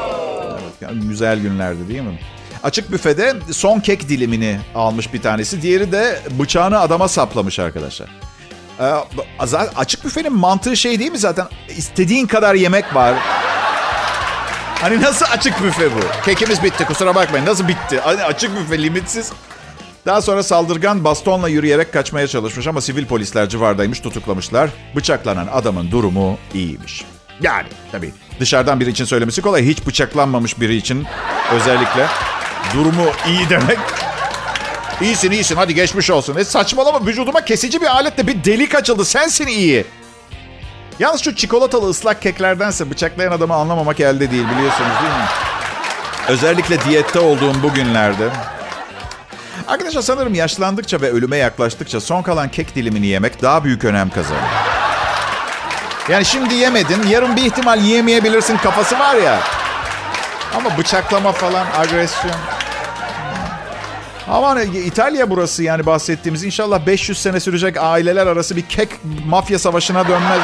Evet, 0.82 0.94
güzel 1.10 1.40
günlerdi 1.40 1.88
değil 1.88 2.02
mi? 2.02 2.20
Açık 2.64 2.92
büfede 2.92 3.34
son 3.52 3.80
kek 3.80 4.10
dilimini 4.10 4.60
almış 4.76 5.14
bir 5.14 5.22
tanesi. 5.22 5.62
Diğeri 5.62 5.92
de 5.92 6.20
bıçağını 6.40 6.80
adama 6.80 7.08
saplamış 7.08 7.60
arkadaşlar. 7.60 8.10
Ee, 8.80 8.94
açık 9.76 10.06
büfenin 10.06 10.34
mantığı 10.34 10.78
şey 10.78 11.00
değil 11.00 11.12
mi 11.12 11.18
zaten? 11.18 11.48
İstediğin 11.78 12.28
kadar 12.28 12.56
yemek 12.56 12.96
var. 12.96 13.14
Hani 14.82 15.02
nasıl 15.02 15.26
açık 15.32 15.64
büfe 15.64 15.96
bu? 15.96 16.00
Kekimiz 16.26 16.64
bitti 16.64 16.86
kusura 16.86 17.16
bakmayın. 17.16 17.46
Nasıl 17.46 17.68
bitti? 17.68 18.00
Hani 18.04 18.24
açık 18.24 18.60
büfe 18.60 18.84
limitsiz. 18.84 19.32
Daha 20.06 20.22
sonra 20.22 20.44
saldırgan 20.44 21.04
bastonla 21.04 21.50
yürüyerek 21.50 21.94
kaçmaya 21.94 22.28
çalışmış 22.28 22.68
ama 22.68 22.82
sivil 22.82 23.06
polisler 23.06 23.50
civardaymış 23.50 24.00
tutuklamışlar. 24.00 24.70
Bıçaklanan 24.96 25.48
adamın 25.54 25.92
durumu 25.92 26.38
iyiymiş. 26.54 27.06
Yani 27.42 27.68
tabii 27.92 28.14
dışarıdan 28.40 28.80
biri 28.80 28.90
için 28.90 29.06
söylemesi 29.06 29.42
kolay. 29.42 29.66
Hiç 29.66 29.88
bıçaklanmamış 29.88 30.60
biri 30.60 30.76
için 30.76 31.06
özellikle 31.52 32.08
durumu 32.74 33.06
iyi 33.28 33.50
demek. 33.50 33.78
İyisin 35.02 35.32
iyisin 35.32 35.56
hadi 35.56 35.76
geçmiş 35.76 36.10
olsun. 36.10 36.36
E 36.36 36.44
saçmalama 36.44 37.06
vücuduma 37.06 37.46
kesici 37.46 37.82
bir 37.82 37.86
aletle 37.86 38.28
bir 38.28 38.44
delik 38.44 38.76
açıldı. 38.76 39.06
Sensin 39.06 39.48
iyi. 39.48 39.86
Yalnız 41.00 41.22
şu 41.22 41.36
çikolatalı 41.36 41.90
ıslak 41.90 42.22
keklerdense 42.22 42.90
bıçaklayan 42.92 43.32
adamı 43.32 43.54
anlamamak 43.54 44.00
elde 44.00 44.32
değil 44.32 44.44
biliyorsunuz 44.56 44.92
değil 45.02 45.14
mi? 45.14 45.26
Özellikle 46.28 46.82
diyette 46.82 47.20
olduğum 47.20 47.64
bu 47.64 47.74
günlerde. 47.74 48.30
Arkadaşlar 49.68 50.02
sanırım 50.02 50.36
yaşlandıkça 50.36 51.02
ve 51.02 51.12
ölüme 51.12 51.38
yaklaştıkça 51.38 52.02
son 52.02 52.22
kalan 52.22 52.50
kek 52.50 52.76
dilimini 52.76 53.08
yemek 53.08 53.42
daha 53.42 53.64
büyük 53.64 53.84
önem 53.84 54.10
kazanıyor. 54.10 54.48
Yani 56.10 56.26
şimdi 56.26 56.54
yemedin, 56.54 57.08
yarın 57.08 57.36
bir 57.36 57.42
ihtimal 57.42 57.82
yiyemeyebilirsin 57.82 58.58
kafası 58.58 59.00
var 59.00 59.16
ya. 59.16 59.40
Ama 60.58 60.78
bıçaklama 60.78 61.32
falan, 61.32 61.66
agresyon. 61.78 62.55
Ama 64.28 64.62
İtalya 64.62 65.30
burası 65.30 65.64
yani 65.64 65.86
bahsettiğimiz. 65.86 66.44
inşallah 66.44 66.86
500 66.86 67.22
sene 67.22 67.40
sürecek 67.40 67.78
aileler 67.80 68.28
arası 68.28 68.56
bir 68.56 68.62
kek 68.62 68.90
mafya 69.26 69.60
savaşına 69.60 70.08
dönmez. 70.08 70.40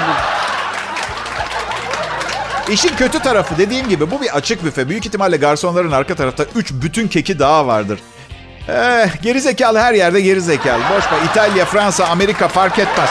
İşin 2.69 2.95
kötü 2.95 3.19
tarafı 3.19 3.57
dediğim 3.57 3.89
gibi 3.89 4.11
bu 4.11 4.21
bir 4.21 4.37
açık 4.37 4.63
büfe. 4.63 4.89
Büyük 4.89 5.05
ihtimalle 5.05 5.37
garsonların 5.37 5.91
arka 5.91 6.15
tarafta 6.15 6.45
3 6.55 6.73
bütün 6.73 7.07
keki 7.07 7.39
daha 7.39 7.67
vardır. 7.67 7.99
Eh, 8.69 9.21
geri 9.21 9.41
zekalı 9.41 9.79
her 9.79 9.93
yerde 9.93 10.21
geri 10.21 10.41
zekalı. 10.41 10.81
Boş 10.97 11.11
ver. 11.11 11.19
İtalya, 11.31 11.65
Fransa, 11.65 12.05
Amerika 12.05 12.47
fark 12.47 12.79
etmez. 12.79 13.09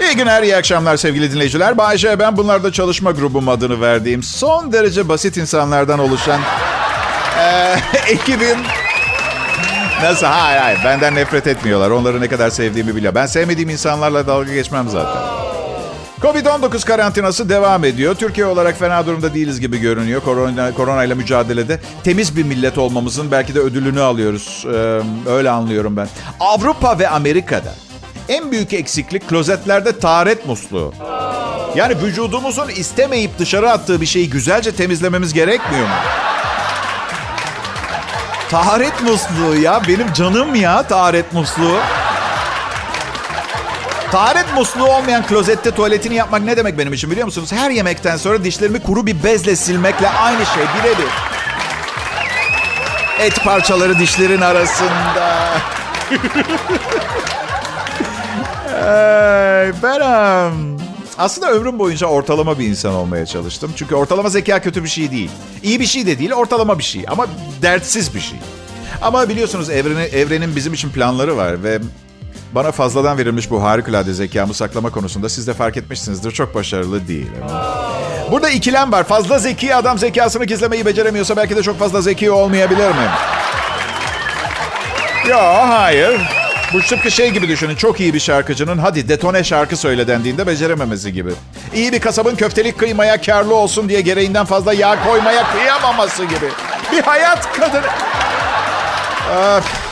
İyi 0.00 0.16
günler, 0.16 0.42
iyi 0.42 0.56
akşamlar 0.56 0.96
sevgili 0.96 1.32
dinleyiciler. 1.32 1.78
Bayşe 1.78 2.18
ben 2.18 2.36
bunlarda 2.36 2.72
çalışma 2.72 3.10
grubum 3.10 3.48
adını 3.48 3.80
verdiğim 3.80 4.22
son 4.22 4.72
derece 4.72 5.08
basit 5.08 5.36
insanlardan 5.36 5.98
oluşan 5.98 6.40
e, 8.06 8.12
ekibin... 8.12 8.56
Nasıl? 10.02 10.26
Hayır 10.26 10.60
hayır. 10.60 10.78
Benden 10.84 11.14
nefret 11.14 11.46
etmiyorlar. 11.46 11.90
Onları 11.90 12.20
ne 12.20 12.28
kadar 12.28 12.50
sevdiğimi 12.50 12.96
biliyor. 12.96 13.14
Ben 13.14 13.26
sevmediğim 13.26 13.70
insanlarla 13.70 14.26
dalga 14.26 14.54
geçmem 14.54 14.88
zaten. 14.88 15.22
Covid-19 16.20 16.86
karantinası 16.86 17.48
devam 17.48 17.84
ediyor. 17.84 18.14
Türkiye 18.14 18.46
olarak 18.46 18.78
fena 18.78 19.06
durumda 19.06 19.34
değiliz 19.34 19.60
gibi 19.60 19.78
görünüyor. 19.78 20.20
Korona, 20.20 20.74
korona 20.74 21.04
ile 21.04 21.14
mücadelede 21.14 21.80
temiz 22.04 22.36
bir 22.36 22.42
millet 22.44 22.78
olmamızın 22.78 23.30
belki 23.30 23.54
de 23.54 23.60
ödülünü 23.60 24.00
alıyoruz. 24.00 24.66
Ee, 24.66 25.00
öyle 25.30 25.50
anlıyorum 25.50 25.96
ben. 25.96 26.08
Avrupa 26.40 26.98
ve 26.98 27.08
Amerika'da 27.08 27.74
en 28.28 28.52
büyük 28.52 28.72
eksiklik 28.72 29.28
klozetlerde 29.28 29.98
taharet 29.98 30.46
musluğu. 30.46 30.94
Yani 31.76 32.02
vücudumuzun 32.02 32.68
istemeyip 32.68 33.38
dışarı 33.38 33.70
attığı 33.70 34.00
bir 34.00 34.06
şeyi 34.06 34.30
güzelce 34.30 34.72
temizlememiz 34.72 35.32
gerekmiyor 35.32 35.86
mu? 35.86 35.94
Taharet 38.54 39.02
musluğu 39.02 39.56
ya. 39.56 39.82
Benim 39.88 40.12
canım 40.12 40.54
ya 40.54 40.82
taharet 40.82 41.32
musluğu. 41.32 41.78
Taharet 44.12 44.54
musluğu 44.54 44.84
olmayan 44.84 45.26
klozette 45.26 45.70
tuvaletini 45.70 46.14
yapmak 46.14 46.42
ne 46.42 46.56
demek 46.56 46.78
benim 46.78 46.92
için 46.92 47.10
biliyor 47.10 47.26
musunuz? 47.26 47.52
Her 47.52 47.70
yemekten 47.70 48.16
sonra 48.16 48.44
dişlerimi 48.44 48.82
kuru 48.82 49.06
bir 49.06 49.24
bezle 49.24 49.56
silmekle 49.56 50.08
aynı 50.08 50.46
şey 50.46 50.62
birebir. 50.62 51.08
Et 53.18 53.44
parçaları 53.44 53.98
dişlerin 53.98 54.40
arasında. 54.40 55.50
hey, 58.70 59.72
benim. 59.82 60.73
Aslında 61.18 61.50
ömrüm 61.52 61.78
boyunca 61.78 62.06
ortalama 62.06 62.58
bir 62.58 62.66
insan 62.66 62.94
olmaya 62.94 63.26
çalıştım. 63.26 63.72
Çünkü 63.76 63.94
ortalama 63.94 64.28
zeka 64.28 64.62
kötü 64.62 64.84
bir 64.84 64.88
şey 64.88 65.10
değil. 65.10 65.30
İyi 65.62 65.80
bir 65.80 65.86
şey 65.86 66.06
de 66.06 66.18
değil, 66.18 66.32
ortalama 66.32 66.78
bir 66.78 66.84
şey. 66.84 67.04
Ama 67.08 67.26
dertsiz 67.62 68.14
bir 68.14 68.20
şey. 68.20 68.38
Ama 69.02 69.28
biliyorsunuz 69.28 69.70
evreni, 69.70 70.02
evrenin 70.02 70.56
bizim 70.56 70.72
için 70.74 70.90
planları 70.90 71.36
var 71.36 71.62
ve 71.62 71.78
bana 72.52 72.72
fazladan 72.72 73.18
verilmiş 73.18 73.50
bu 73.50 73.62
harikulade 73.62 74.14
zekamı 74.14 74.54
saklama 74.54 74.90
konusunda 74.90 75.28
siz 75.28 75.46
de 75.46 75.54
fark 75.54 75.76
etmişsinizdir. 75.76 76.30
Çok 76.32 76.54
başarılı 76.54 77.08
değil. 77.08 77.30
Burada 78.30 78.50
ikilem 78.50 78.92
var. 78.92 79.04
Fazla 79.04 79.38
zeki 79.38 79.74
adam 79.74 79.98
zekasını 79.98 80.44
gizlemeyi 80.44 80.86
beceremiyorsa 80.86 81.36
belki 81.36 81.56
de 81.56 81.62
çok 81.62 81.78
fazla 81.78 82.00
zeki 82.00 82.30
olmayabilir 82.30 82.88
mi? 82.88 83.08
Yo 85.28 85.38
hayır. 85.68 86.43
Bu 86.72 86.80
tıpkı 86.82 87.10
şey 87.10 87.30
gibi 87.30 87.48
düşünün. 87.48 87.76
Çok 87.76 88.00
iyi 88.00 88.14
bir 88.14 88.20
şarkıcının 88.20 88.78
hadi 88.78 89.08
detone 89.08 89.44
şarkı 89.44 89.76
söyle 89.76 90.08
dendiğinde 90.08 90.46
becerememesi 90.46 91.12
gibi. 91.12 91.30
İyi 91.74 91.92
bir 91.92 92.00
kasabın 92.00 92.34
köftelik 92.36 92.78
kıymaya 92.78 93.20
karlı 93.20 93.54
olsun 93.54 93.88
diye 93.88 94.00
gereğinden 94.00 94.44
fazla 94.44 94.72
yağ 94.72 95.04
koymaya 95.04 95.52
kıyamaması 95.52 96.24
gibi. 96.24 96.48
Bir 96.92 97.02
hayat 97.02 97.52
kadını... 97.52 97.86
Öf. 99.56 99.83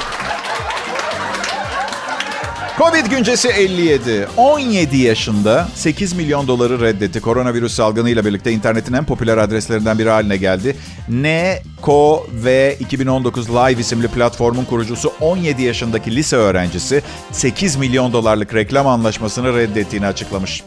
Covid 2.79 3.07
güncesi 3.07 3.49
57. 3.49 4.29
17 4.37 4.97
yaşında 4.97 5.69
8 5.75 6.13
milyon 6.13 6.49
doları 6.49 6.81
reddetti. 6.81 7.21
Koronavirüs 7.21 7.75
salgınıyla 7.75 8.25
birlikte 8.25 8.53
internetin 8.53 8.93
en 8.93 9.05
popüler 9.05 9.39
adreslerinden 9.39 9.99
biri 9.99 10.11
haline 10.11 10.37
geldi. 10.37 10.77
NCOV 11.09 12.71
2019 12.81 13.51
Live 13.51 13.81
isimli 13.81 14.09
platformun 14.09 14.65
kurucusu 14.65 15.13
17 15.21 15.63
yaşındaki 15.63 16.17
lise 16.17 16.37
öğrencisi 16.37 17.03
8 17.33 17.77
milyon 17.77 18.13
dolarlık 18.13 18.55
reklam 18.55 18.87
anlaşmasını 18.87 19.57
reddettiğini 19.57 20.07
açıklamış. 20.07 20.63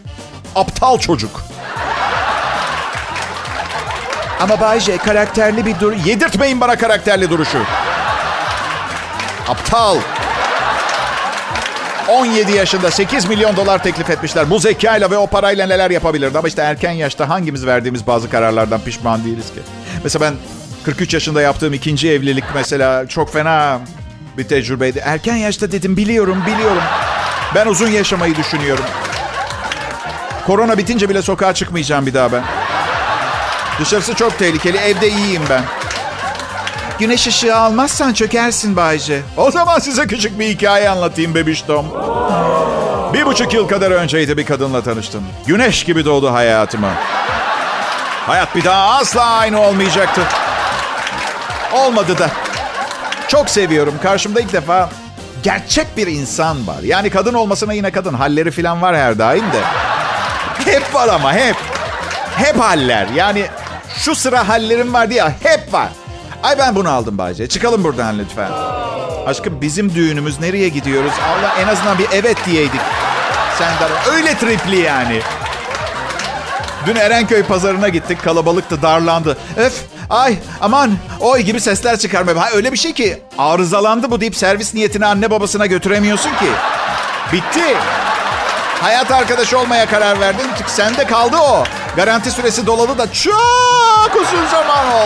Aptal 0.56 0.98
çocuk. 0.98 1.46
Ama 4.40 4.62
Bayce 4.62 4.98
karakterli 4.98 5.66
bir 5.66 5.80
dur... 5.80 5.94
Yedirtmeyin 6.06 6.62
bana 6.62 6.76
karakterli 6.76 7.30
duruşu. 7.30 7.60
Aptal. 9.48 9.98
17 12.08 12.52
yaşında 12.52 12.92
8 12.92 13.26
milyon 13.26 13.56
dolar 13.56 13.84
teklif 13.84 14.10
etmişler. 14.10 14.50
Bu 14.50 14.60
zekayla 14.60 15.12
ve 15.12 15.18
o 15.18 15.28
parayla 15.28 15.68
neler 15.68 15.92
yapabilirdi. 15.92 16.38
Ama 16.38 16.48
işte 16.48 16.62
erken 16.62 16.92
yaşta 16.92 17.30
hangimiz 17.30 17.66
verdiğimiz 17.66 18.08
bazı 18.08 18.30
kararlardan 18.30 18.82
pişman 18.82 19.26
değiliz 19.26 19.46
ki. 19.54 19.60
Mesela 20.04 20.26
ben 20.26 20.36
43 20.86 21.14
yaşında 21.14 21.42
yaptığım 21.42 21.74
ikinci 21.74 22.12
evlilik 22.12 22.44
mesela 22.56 23.08
çok 23.08 23.34
fena 23.34 23.80
bir 24.38 24.44
tecrübeydi. 24.44 25.02
Erken 25.06 25.36
yaşta 25.36 25.72
dedim 25.72 25.98
biliyorum 25.98 26.44
biliyorum. 26.48 26.84
Ben 27.56 27.68
uzun 27.68 27.90
yaşamayı 27.90 28.36
düşünüyorum. 28.36 28.86
Korona 30.48 30.78
bitince 30.78 31.10
bile 31.10 31.22
sokağa 31.22 31.54
çıkmayacağım 31.54 32.06
bir 32.06 32.14
daha 32.14 32.32
ben. 32.32 32.44
Dışarısı 33.80 34.14
çok 34.14 34.40
tehlikeli. 34.40 34.78
Evde 34.78 35.10
iyiyim 35.10 35.42
ben. 35.50 35.64
Güneş 37.00 37.28
ışığı 37.28 37.56
almazsan 37.56 38.14
çökersin 38.14 38.76
Bayce. 38.76 39.22
O 39.38 39.52
zaman 39.52 39.80
size 39.80 40.08
küçük 40.08 40.40
bir 40.40 40.48
hikaye 40.48 40.90
anlatayım 40.90 41.36
bebiştom. 41.36 41.86
Bir 43.14 43.26
buçuk 43.26 43.54
yıl 43.54 43.68
kadar 43.68 43.92
önceydi 43.92 44.38
bir 44.38 44.46
kadınla 44.46 44.84
tanıştım. 44.84 45.24
Güneş 45.48 45.84
gibi 45.84 46.06
doğdu 46.06 46.34
hayatıma. 46.34 46.90
Hayat 48.28 48.56
bir 48.56 48.64
daha 48.64 48.98
asla 48.98 49.26
aynı 49.26 49.62
olmayacaktı. 49.62 50.22
Olmadı 51.74 52.18
da. 52.18 52.30
Çok 53.28 53.50
seviyorum. 53.50 53.94
Karşımda 54.04 54.40
ilk 54.42 54.54
defa 54.54 54.90
gerçek 55.44 55.98
bir 55.98 56.08
insan 56.08 56.68
var. 56.68 56.82
Yani 56.84 57.10
kadın 57.10 57.34
olmasına 57.34 57.74
yine 57.74 57.92
kadın. 57.92 58.14
Halleri 58.14 58.52
falan 58.52 58.82
var 58.82 58.96
her 58.96 59.20
daim 59.20 59.44
de. 59.44 59.62
Hep 60.72 60.96
var 60.96 61.08
ama 61.08 61.34
hep. 61.34 61.56
Hep 62.38 62.60
haller. 62.60 63.08
Yani 63.16 63.46
şu 63.98 64.16
sıra 64.16 64.48
hallerim 64.48 64.94
var 64.94 65.10
diye 65.10 65.24
hep 65.44 65.74
var. 65.74 65.90
Ay 66.46 66.58
ben 66.58 66.76
bunu 66.76 66.90
aldım 66.90 67.18
Bayce. 67.18 67.48
Çıkalım 67.50 67.84
buradan 67.84 68.20
lütfen. 68.20 68.52
Aşkım 69.26 69.62
bizim 69.62 69.96
düğünümüz 69.96 70.40
nereye 70.40 70.70
gidiyoruz? 70.70 71.12
Allah 71.12 71.56
en 71.60 71.68
azından 71.68 71.98
bir 71.98 72.08
evet 72.12 72.38
diyeydik. 72.46 72.82
Sen 73.58 73.70
de 73.70 74.12
öyle 74.16 74.38
tripli 74.38 74.80
yani. 74.80 75.22
Dün 76.86 76.96
Erenköy 76.96 77.44
pazarına 77.44 77.90
gittik. 77.90 78.24
Kalabalıktı, 78.24 78.82
darlandı. 78.82 79.38
Öf, 79.58 79.82
ay, 80.10 80.38
aman, 80.62 80.92
oy 81.20 81.40
gibi 81.40 81.62
sesler 81.62 81.98
çıkarmaya. 82.00 82.42
Ha, 82.42 82.50
öyle 82.54 82.72
bir 82.72 82.78
şey 82.78 82.94
ki 82.94 83.22
arızalandı 83.38 84.12
bu 84.12 84.22
deyip 84.22 84.36
servis 84.36 84.74
niyetini 84.74 85.06
anne 85.06 85.32
babasına 85.32 85.66
götüremiyorsun 85.66 86.30
ki. 86.30 86.50
Bitti. 87.34 87.78
Hayat 88.82 89.12
arkadaşı 89.12 89.60
olmaya 89.60 89.86
karar 89.86 90.20
verdin. 90.20 90.46
Sende 90.68 91.08
kaldı 91.08 91.38
o. 91.38 91.64
Garanti 91.96 92.32
süresi 92.32 92.68
dolalı 92.68 92.98
da 92.98 93.12
çok 93.14 94.16
uzun 94.16 94.48
zaman 94.52 94.92
oldu. 94.92 95.05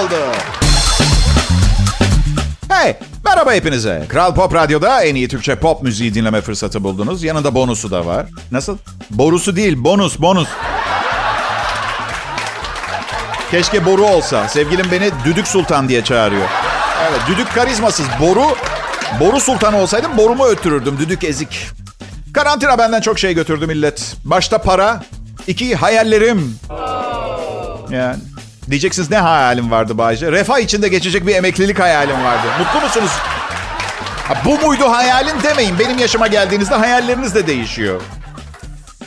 Merhaba 3.40 3.54
hepinize. 3.54 4.06
Kral 4.10 4.36
Pop 4.36 4.54
Radyo'da 4.54 5.04
en 5.04 5.16
iyi 5.16 5.28
Türkçe 5.28 5.56
pop 5.56 5.84
müziği 5.84 6.14
dinleme 6.14 6.42
fırsatı 6.42 6.84
buldunuz. 6.84 7.24
Yanında 7.24 7.56
bonusu 7.56 7.92
da 7.92 8.06
var. 8.06 8.26
Nasıl? 8.52 8.78
Borusu 9.10 9.56
değil, 9.56 9.76
bonus, 9.78 10.20
bonus. 10.20 10.48
Keşke 13.52 13.86
boru 13.86 14.06
olsa. 14.06 14.48
Sevgilim 14.48 14.86
beni 14.92 15.12
Düdük 15.26 15.48
Sultan 15.48 15.90
diye 15.90 16.04
çağırıyor. 16.04 16.48
Evet, 17.10 17.20
düdük 17.28 17.56
karizmasız. 17.56 18.06
Boru, 18.20 18.44
boru 19.20 19.40
sultanı 19.40 19.78
olsaydım 19.78 20.18
borumu 20.18 20.46
öttürürdüm. 20.46 20.98
Düdük 21.00 21.24
ezik. 21.24 21.68
Karantina 22.34 22.78
benden 22.78 23.02
çok 23.02 23.20
şey 23.20 23.34
götürdü 23.34 23.68
millet. 23.68 24.16
Başta 24.24 24.58
para, 24.58 25.04
iki 25.48 25.76
hayallerim. 25.76 26.56
Yani 27.92 28.16
diyeceksiniz 28.72 29.12
ne 29.12 29.18
hayalim 29.18 29.72
vardı 29.72 29.98
Bayce? 29.98 30.32
Refah 30.32 30.60
içinde 30.60 30.88
geçecek 30.88 31.28
bir 31.28 31.36
emeklilik 31.36 31.80
hayalim 31.80 32.24
vardı. 32.24 32.48
Mutlu 32.60 32.82
musunuz? 32.82 33.12
Ha, 34.28 34.34
bu 34.46 34.60
muydu 34.68 34.92
hayalin 34.92 35.44
demeyin. 35.44 35.80
Benim 35.80 35.98
yaşıma 35.98 36.28
geldiğinizde 36.28 36.76
hayalleriniz 36.76 37.36
de 37.36 37.48
değişiyor. 37.48 38.02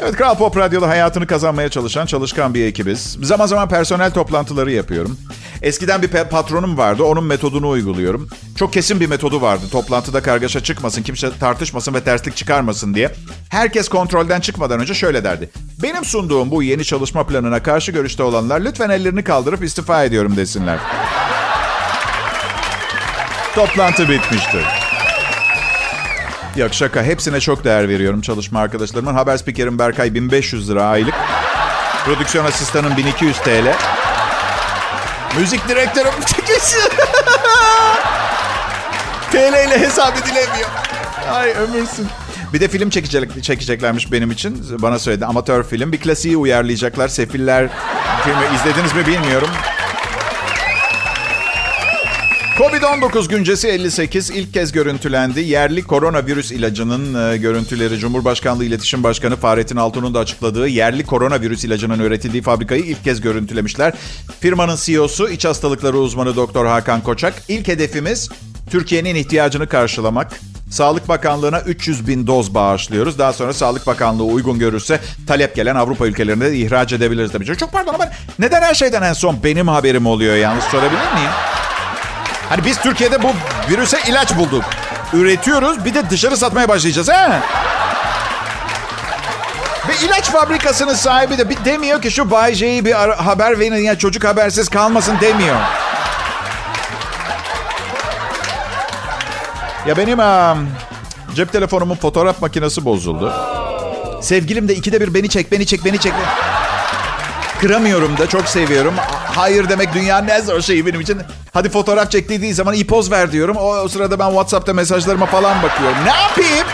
Evet 0.01 0.17
Kral 0.17 0.39
Pop 0.39 0.57
Radyo'da 0.57 0.89
hayatını 0.89 1.27
kazanmaya 1.27 1.69
çalışan 1.69 2.07
çalışkan 2.07 2.55
bir 2.55 2.67
ekibiz. 2.67 3.17
Zaman 3.23 3.47
zaman 3.47 3.69
personel 3.69 4.11
toplantıları 4.11 4.73
yapıyorum. 4.73 5.19
Eskiden 5.63 6.03
bir 6.03 6.09
patronum 6.09 6.79
vardı. 6.79 7.05
Onun 7.05 7.25
metodunu 7.25 7.69
uyguluyorum. 7.69 8.29
Çok 8.57 8.73
kesin 8.73 9.01
bir 9.01 9.07
metodu 9.07 9.41
vardı. 9.41 9.65
Toplantıda 9.73 10.23
kargaşa 10.23 10.63
çıkmasın, 10.63 11.03
kimse 11.03 11.39
tartışmasın 11.39 11.95
ve 11.95 12.01
terslik 12.01 12.37
çıkarmasın 12.37 12.95
diye. 12.95 13.11
Herkes 13.49 13.89
kontrolden 13.89 14.41
çıkmadan 14.41 14.81
önce 14.81 14.95
şöyle 14.95 15.25
derdi. 15.25 15.51
Benim 15.83 16.05
sunduğum 16.05 16.51
bu 16.51 16.63
yeni 16.63 16.85
çalışma 16.85 17.27
planına 17.27 17.63
karşı 17.63 17.93
görüşte 17.93 18.23
olanlar 18.23 18.61
lütfen 18.61 18.91
ellerini 18.91 19.25
kaldırıp 19.25 19.65
istifa 19.65 20.05
ediyorum 20.05 20.37
desinler. 20.37 20.79
Toplantı 23.55 24.09
bitmiştir. 24.09 24.82
Yok 26.57 26.75
şaka. 26.75 27.03
Hepsine 27.03 27.41
çok 27.41 27.65
değer 27.65 27.89
veriyorum 27.89 28.21
çalışma 28.21 28.61
arkadaşlarımın. 28.61 29.15
Haber 29.15 29.37
spikerim 29.37 29.79
Berkay 29.79 30.15
1500 30.15 30.71
lira 30.71 30.85
aylık. 30.85 31.15
Prodüksiyon 32.05 32.45
asistanım 32.45 32.97
1200 32.97 33.39
TL. 33.39 33.75
Müzik 35.39 35.69
direktörüm 35.69 36.13
TL 39.33 39.67
ile 39.69 39.79
hesap 39.79 40.19
edilemiyor. 40.19 40.69
Ay 41.33 41.51
ömürsün. 41.51 42.07
Bir 42.53 42.61
de 42.61 42.69
film 42.69 42.91
çekecek, 42.91 43.45
çekeceklermiş 43.45 44.13
benim 44.13 44.31
için. 44.31 44.67
Bana 44.83 44.99
söyledi 44.99 45.27
amatör 45.27 45.65
film. 45.65 45.93
Bir 45.93 46.01
klasiği 46.01 46.37
uyarlayacaklar. 46.37 47.09
Sefiller 47.09 47.69
filmi 48.25 48.57
izlediniz 48.57 48.95
mi 48.95 49.07
bilmiyorum. 49.07 49.49
Covid-19 52.63 53.29
güncesi 53.29 53.69
58 53.69 54.31
ilk 54.31 54.55
kez 54.55 54.73
görüntülendi. 54.73 55.41
Yerli 55.41 55.83
koronavirüs 55.83 56.53
ilacının 56.53 57.33
e, 57.33 57.37
görüntüleri 57.37 57.99
Cumhurbaşkanlığı 57.99 58.65
İletişim 58.65 59.03
Başkanı 59.03 59.37
Fahrettin 59.37 59.77
Altun'un 59.77 60.15
da 60.15 60.19
açıkladığı 60.19 60.69
yerli 60.69 61.07
koronavirüs 61.07 61.65
ilacının 61.65 62.01
üretildiği 62.01 62.43
fabrikayı 62.43 62.83
ilk 62.83 63.05
kez 63.05 63.21
görüntülemişler. 63.21 63.93
Firmanın 64.41 64.77
CEO'su 64.77 65.29
iç 65.29 65.45
hastalıkları 65.45 65.99
uzmanı 65.99 66.37
Doktor 66.37 66.67
Hakan 66.67 67.01
Koçak. 67.01 67.43
İlk 67.49 67.69
hedefimiz 67.69 68.29
Türkiye'nin 68.71 69.15
ihtiyacını 69.15 69.69
karşılamak. 69.69 70.41
Sağlık 70.71 71.09
Bakanlığı'na 71.09 71.61
300 71.61 72.09
bin 72.09 72.27
doz 72.27 72.55
bağışlıyoruz. 72.55 73.19
Daha 73.19 73.33
sonra 73.33 73.53
Sağlık 73.53 73.87
Bakanlığı 73.87 74.25
uygun 74.25 74.59
görürse 74.59 75.01
talep 75.27 75.57
gelen 75.57 75.75
Avrupa 75.75 76.07
ülkelerine 76.07 76.45
de 76.45 76.57
ihraç 76.57 76.93
edebiliriz 76.93 77.33
tabii. 77.33 77.57
Çok 77.57 77.73
pardon 77.73 77.95
ama 77.95 78.09
neden 78.39 78.63
her 78.63 78.75
şeyden 78.75 79.03
en 79.03 79.13
son 79.13 79.45
benim 79.45 79.69
haberim 79.69 80.07
oluyor 80.07 80.37
yalnız 80.37 80.65
sorabilir 80.65 81.13
miyim? 81.15 81.31
Hani 82.53 82.65
biz 82.65 82.81
Türkiye'de 82.81 83.23
bu 83.23 83.29
virüse 83.71 83.99
ilaç 84.09 84.37
bulduk. 84.37 84.65
Üretiyoruz 85.13 85.85
bir 85.85 85.95
de 85.95 86.11
dışarı 86.11 86.37
satmaya 86.37 86.69
başlayacağız 86.69 87.09
ha? 87.09 87.41
Ve 89.89 90.07
ilaç 90.07 90.31
fabrikasının 90.31 90.95
sahibi 90.95 91.39
de 91.39 91.51
bir 91.51 91.65
demiyor 91.65 92.03
ki 92.03 92.11
şu 92.11 92.31
Bay 92.31 92.55
J'yi 92.55 92.85
bir 92.85 92.93
haber 93.11 93.61
verin 93.61 93.83
ya 93.83 93.99
çocuk 93.99 94.25
habersiz 94.25 94.69
kalmasın 94.69 95.21
demiyor. 95.21 95.57
Ya 99.87 99.97
benim 99.97 100.19
um, 100.19 100.69
cep 101.35 101.53
telefonumun 101.53 101.95
fotoğraf 101.95 102.43
makinesi 102.43 102.85
bozuldu. 102.85 103.33
Sevgilim 104.21 104.69
de 104.69 104.75
ikide 104.75 105.01
bir 105.01 105.15
beni 105.15 105.29
çek, 105.29 105.53
beni 105.53 105.67
çek, 105.67 105.85
beni 105.85 105.99
çek. 105.99 106.13
Kıramıyorum 107.63 108.19
da 108.19 108.29
çok 108.29 108.49
seviyorum. 108.49 108.95
Hayır 109.37 109.69
demek 109.69 109.95
dünyanın 109.95 110.29
en 110.29 110.41
zor 110.41 110.61
şeyi 110.61 110.87
benim 110.87 111.01
için. 111.01 111.19
Hadi 111.53 111.69
fotoğraf 111.71 112.11
çek 112.11 112.29
dediği 112.29 112.55
zaman 112.55 112.75
iyi 112.75 112.87
poz 112.87 113.11
ver 113.11 113.33
diyorum. 113.33 113.57
O, 113.57 113.77
o 113.77 113.89
sırada 113.89 114.19
ben 114.19 114.29
WhatsApp'ta 114.29 114.73
mesajlarıma 114.73 115.27
falan 115.27 115.63
bakıyorum. 115.63 115.97
Ne 116.05 116.11
yapayım? 116.11 116.67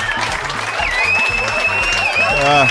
Ah. 2.47 2.69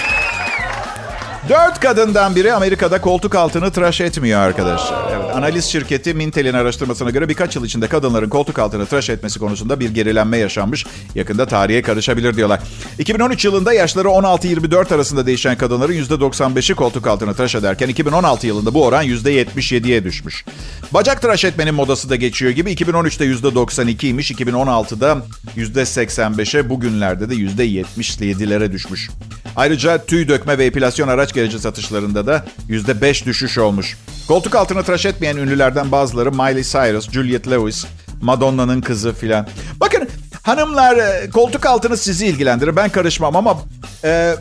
Dört 1.50 1.80
kadından 1.80 2.36
biri 2.36 2.54
Amerika'da 2.54 3.02
koltuk 3.02 3.36
altını 3.36 3.72
tıraş 3.72 4.02
etmiyor 4.02 4.40
arkadaşlar. 4.40 4.98
Evet, 5.16 5.36
analiz 5.36 5.66
şirketi 5.66 6.14
Mintel'in 6.14 6.54
araştırmasına 6.54 7.10
göre 7.10 7.30
birkaç 7.30 7.56
yıl 7.56 7.66
içinde 7.66 7.88
kadınların 7.88 8.30
koltuk 8.30 8.60
altını 8.60 8.86
tıraş 8.86 9.10
etmesi 9.10 9.40
konusunda 9.40 9.80
bir 9.80 9.90
gerilenme 9.90 10.38
yaşanmış. 10.38 10.86
Yakında 11.16 11.46
tarihe 11.46 11.82
karışabilir 11.82 12.36
diyorlar. 12.36 12.60
2013 13.00 13.46
yılında 13.46 13.74
yaşları 13.74 14.08
16-24 14.08 14.96
arasında 14.96 15.26
değişen 15.26 15.58
kadınların 15.58 15.94
%95'i 15.94 16.76
koltuk 16.76 17.08
altını 17.08 17.34
tıraş 17.34 17.56
ederken 17.56 17.90
2016 17.90 18.48
yılında 18.48 18.74
bu 18.74 18.86
oran 18.86 19.06
%77'ye 19.06 20.04
düşmüş. 20.04 20.46
Bacak 20.92 21.22
tıraş 21.22 21.46
etmenin 21.46 21.76
modası 21.76 22.10
da 22.10 22.16
geçiyor 22.16 22.52
gibi 22.52 22.74
2013'te 22.74 23.26
%92'ymiş, 23.26 24.34
2016'da 24.34 25.18
%85'e 25.58 26.70
bugünlerde 26.70 27.30
de 27.30 27.34
%77'lere 27.34 28.72
düşmüş. 28.72 29.10
Ayrıca 29.58 30.06
tüy 30.06 30.28
dökme 30.28 30.58
ve 30.58 30.66
epilasyon 30.66 31.08
araç 31.08 31.34
gereci 31.34 31.60
satışlarında 31.60 32.28
da 32.28 32.46
%5 32.70 33.26
düşüş 33.26 33.58
olmuş. 33.58 33.98
Koltuk 34.28 34.56
altına 34.56 34.84
tıraş 34.84 35.06
etmeyen 35.06 35.38
ünlülerden 35.38 35.92
bazıları 35.92 36.32
Miley 36.32 36.64
Cyrus, 36.64 37.12
Juliette 37.12 37.52
Lewis, 37.52 37.86
Madonna'nın 38.22 38.82
kızı 38.82 39.14
filan. 39.14 39.48
Bakın 39.80 40.10
hanımlar 40.42 40.98
e, 40.98 41.30
koltuk 41.30 41.66
altını 41.66 41.98
sizi 41.98 42.26
ilgilendirir. 42.26 42.76
Ben 42.76 42.90
karışmam 42.90 43.36
ama 43.36 43.58
e, 44.04 44.36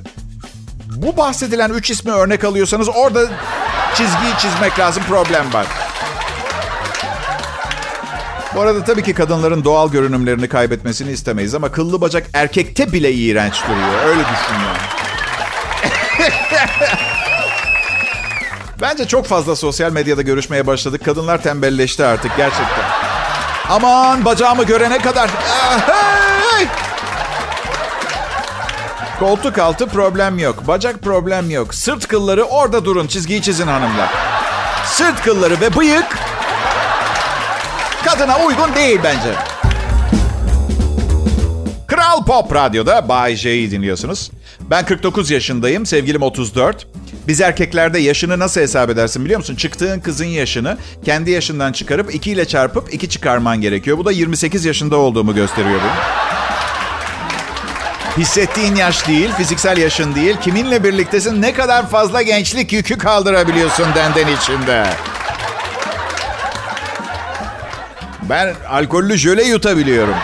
bu 0.97 1.17
bahsedilen 1.17 1.71
üç 1.71 1.91
ismi 1.91 2.13
örnek 2.13 2.45
alıyorsanız 2.45 2.89
orada 2.89 3.21
çizgiyi 3.95 4.33
çizmek 4.39 4.79
lazım. 4.79 5.03
Problem 5.09 5.53
var. 5.53 5.67
Bu 8.55 8.61
arada 8.61 8.85
tabii 8.85 9.03
ki 9.03 9.15
kadınların 9.15 9.65
doğal 9.65 9.91
görünümlerini 9.91 10.49
kaybetmesini 10.49 11.13
istemeyiz 11.13 11.55
ama 11.55 11.73
kıllı 11.73 12.01
bacak 12.01 12.27
erkekte 12.35 12.93
bile 12.93 13.13
iğrenç 13.13 13.63
duruyor. 13.65 14.09
Öyle 14.09 14.21
düşünüyorum. 14.21 15.06
Bence 18.81 19.07
çok 19.07 19.27
fazla 19.27 19.57
sosyal 19.57 19.93
medyada 19.93 20.23
görüşmeye 20.23 20.67
başladık. 20.67 21.05
Kadınlar 21.05 21.43
tembelleşti 21.43 22.05
artık 22.05 22.37
gerçekten. 22.37 22.85
Aman 23.69 24.25
bacağımı 24.25 24.65
görene 24.65 24.99
kadar. 24.99 25.31
Hey! 25.87 26.67
Koltuk 29.19 29.59
altı 29.59 29.87
problem 29.87 30.39
yok. 30.39 30.69
Bacak 30.69 31.03
problem 31.03 31.51
yok. 31.51 31.75
Sırt 31.75 32.09
kılları 32.09 32.45
orada 32.45 32.85
durun. 32.85 33.07
Çizgiyi 33.07 33.43
çizin 33.43 33.67
hanımlar. 33.67 34.09
Sırt 34.85 35.23
kılları 35.23 35.61
ve 35.61 35.77
bıyık 35.77 36.17
kadına 38.05 38.39
uygun 38.39 38.75
değil 38.75 39.01
bence. 39.05 39.35
Kral 41.87 42.25
Pop 42.25 42.55
Radyo'da 42.55 43.09
Bay 43.09 43.37
J'yi 43.37 43.71
dinliyorsunuz. 43.71 44.31
Ben 44.71 44.87
49 44.87 45.31
yaşındayım, 45.31 45.87
sevgilim 45.87 46.23
34. 46.23 46.87
Biz 47.29 47.41
erkeklerde 47.41 47.99
yaşını 47.99 48.39
nasıl 48.39 48.61
hesap 48.61 48.91
edersin 48.91 49.25
biliyor 49.25 49.41
musun? 49.41 49.55
Çıktığın 49.55 50.01
kızın 50.01 50.25
yaşını 50.25 50.79
kendi 51.05 51.31
yaşından 51.31 51.73
çıkarıp 51.73 52.15
2 52.15 52.31
ile 52.31 52.45
çarpıp 52.45 52.95
2 52.95 53.09
çıkarman 53.09 53.61
gerekiyor. 53.61 53.99
Bu 53.99 54.05
da 54.05 54.13
28 54.13 54.65
yaşında 54.65 54.97
olduğumu 54.97 55.35
gösteriyor 55.35 55.81
benim. 55.81 56.27
Hissettiğin 58.19 58.75
yaş 58.75 59.09
değil, 59.09 59.31
fiziksel 59.33 59.79
yaşın 59.79 60.15
değil. 60.15 60.37
Kiminle 60.37 60.85
birliktesin, 60.85 61.43
ne 61.43 61.55
kadar 61.55 61.91
fazla 61.91 62.23
gençlik 62.23 62.73
yükü 62.73 62.99
kaldırabiliyorsun 62.99 63.87
denden 63.95 64.37
içinde. 64.37 64.87
Ben 68.23 68.55
alkollü 68.69 69.17
jöle 69.17 69.45
yutabiliyorum. 69.45 70.15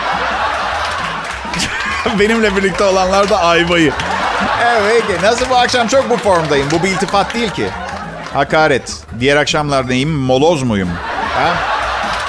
Benimle 2.19 2.55
birlikte 2.55 2.83
olanlar 2.83 3.29
da 3.29 3.39
ayvayı. 3.39 3.93
Evet, 4.65 5.03
nasıl 5.23 5.49
bu 5.49 5.55
akşam 5.55 5.87
çok 5.87 6.09
bu 6.09 6.17
formdayım. 6.17 6.67
Bu 6.71 6.83
bir 6.83 6.89
iltifat 6.89 7.33
değil 7.33 7.49
ki. 7.49 7.69
Hakaret. 8.33 8.93
Diğer 9.19 9.37
akşamlar 9.37 9.89
neyim? 9.89 10.11
Moloz 10.11 10.63
muyum? 10.63 10.89
Ha? 11.35 11.53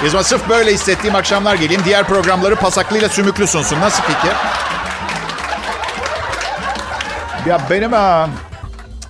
Yazma 0.03 0.23
sırf 0.23 0.49
böyle 0.49 0.73
hissettiğim 0.73 1.15
akşamlar 1.15 1.55
geleyim. 1.55 1.81
Diğer 1.85 2.03
programları 2.03 2.55
pasaklıyla 2.55 3.09
sümüklü 3.09 3.47
sunsun. 3.47 3.81
Nasıl 3.81 4.03
fikir? 4.03 4.31
Ya 7.49 7.61
benim 7.69 7.91
ha, 7.93 8.29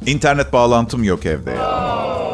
internet 0.06 0.54
bağlantım 0.54 1.04
yok 1.04 1.26
evde 1.26 1.52
ya. 1.52 1.86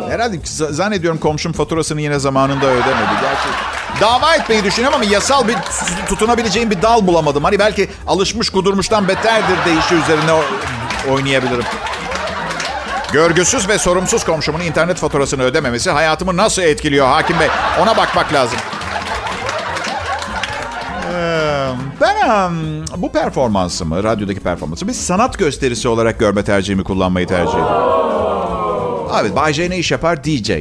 Herhalde 0.10 0.40
zannediyorum 0.70 1.20
komşum 1.20 1.54
faturasını 1.54 2.02
yine 2.02 2.20
zamanında 2.20 2.66
ödemedi. 2.66 3.12
Gerçi 3.22 3.71
dava 4.02 4.36
etmeyi 4.36 4.64
düşünüyorum 4.64 5.00
ama 5.02 5.12
yasal 5.12 5.48
bir 5.48 5.56
tutunabileceğim 6.10 6.72
bir 6.72 6.82
dal 6.82 7.08
bulamadım. 7.08 7.44
Hani 7.44 7.60
belki 7.60 7.90
alışmış 8.08 8.50
kudurmuştan 8.50 9.08
beterdir 9.08 9.58
deyişi 9.66 9.96
üzerine 9.96 10.32
oynayabilirim. 11.12 11.66
Görgüsüz 13.14 13.70
ve 13.70 13.78
sorumsuz 13.78 14.24
komşumun 14.24 14.60
internet 14.60 14.98
faturasını 14.98 15.44
ödememesi 15.44 15.92
hayatımı 15.92 16.38
nasıl 16.38 16.62
etkiliyor 16.62 17.08
Hakim 17.08 17.40
Bey? 17.40 17.48
Ona 17.82 17.98
bakmak 17.98 18.34
lazım. 18.34 18.60
Ben 22.02 22.52
bu 22.98 23.12
performansımı, 23.12 24.04
radyodaki 24.04 24.40
performansımı 24.40 24.90
bir 24.90 24.96
sanat 24.96 25.38
gösterisi 25.40 25.88
olarak 25.88 26.20
görme 26.20 26.44
tercihimi 26.44 26.84
kullanmayı 26.84 27.28
tercih 27.28 27.54
ediyorum. 27.54 28.02
Abi 29.12 29.36
Bay 29.36 29.54
J 29.54 29.70
ne 29.70 29.78
iş 29.78 29.92
yapar? 29.92 30.24
DJ. 30.24 30.52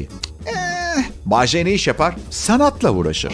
Bay 1.26 1.46
ne 1.52 1.70
iş 1.72 1.86
yapar? 1.86 2.14
Sanatla 2.30 2.90
uğraşır. 2.90 3.32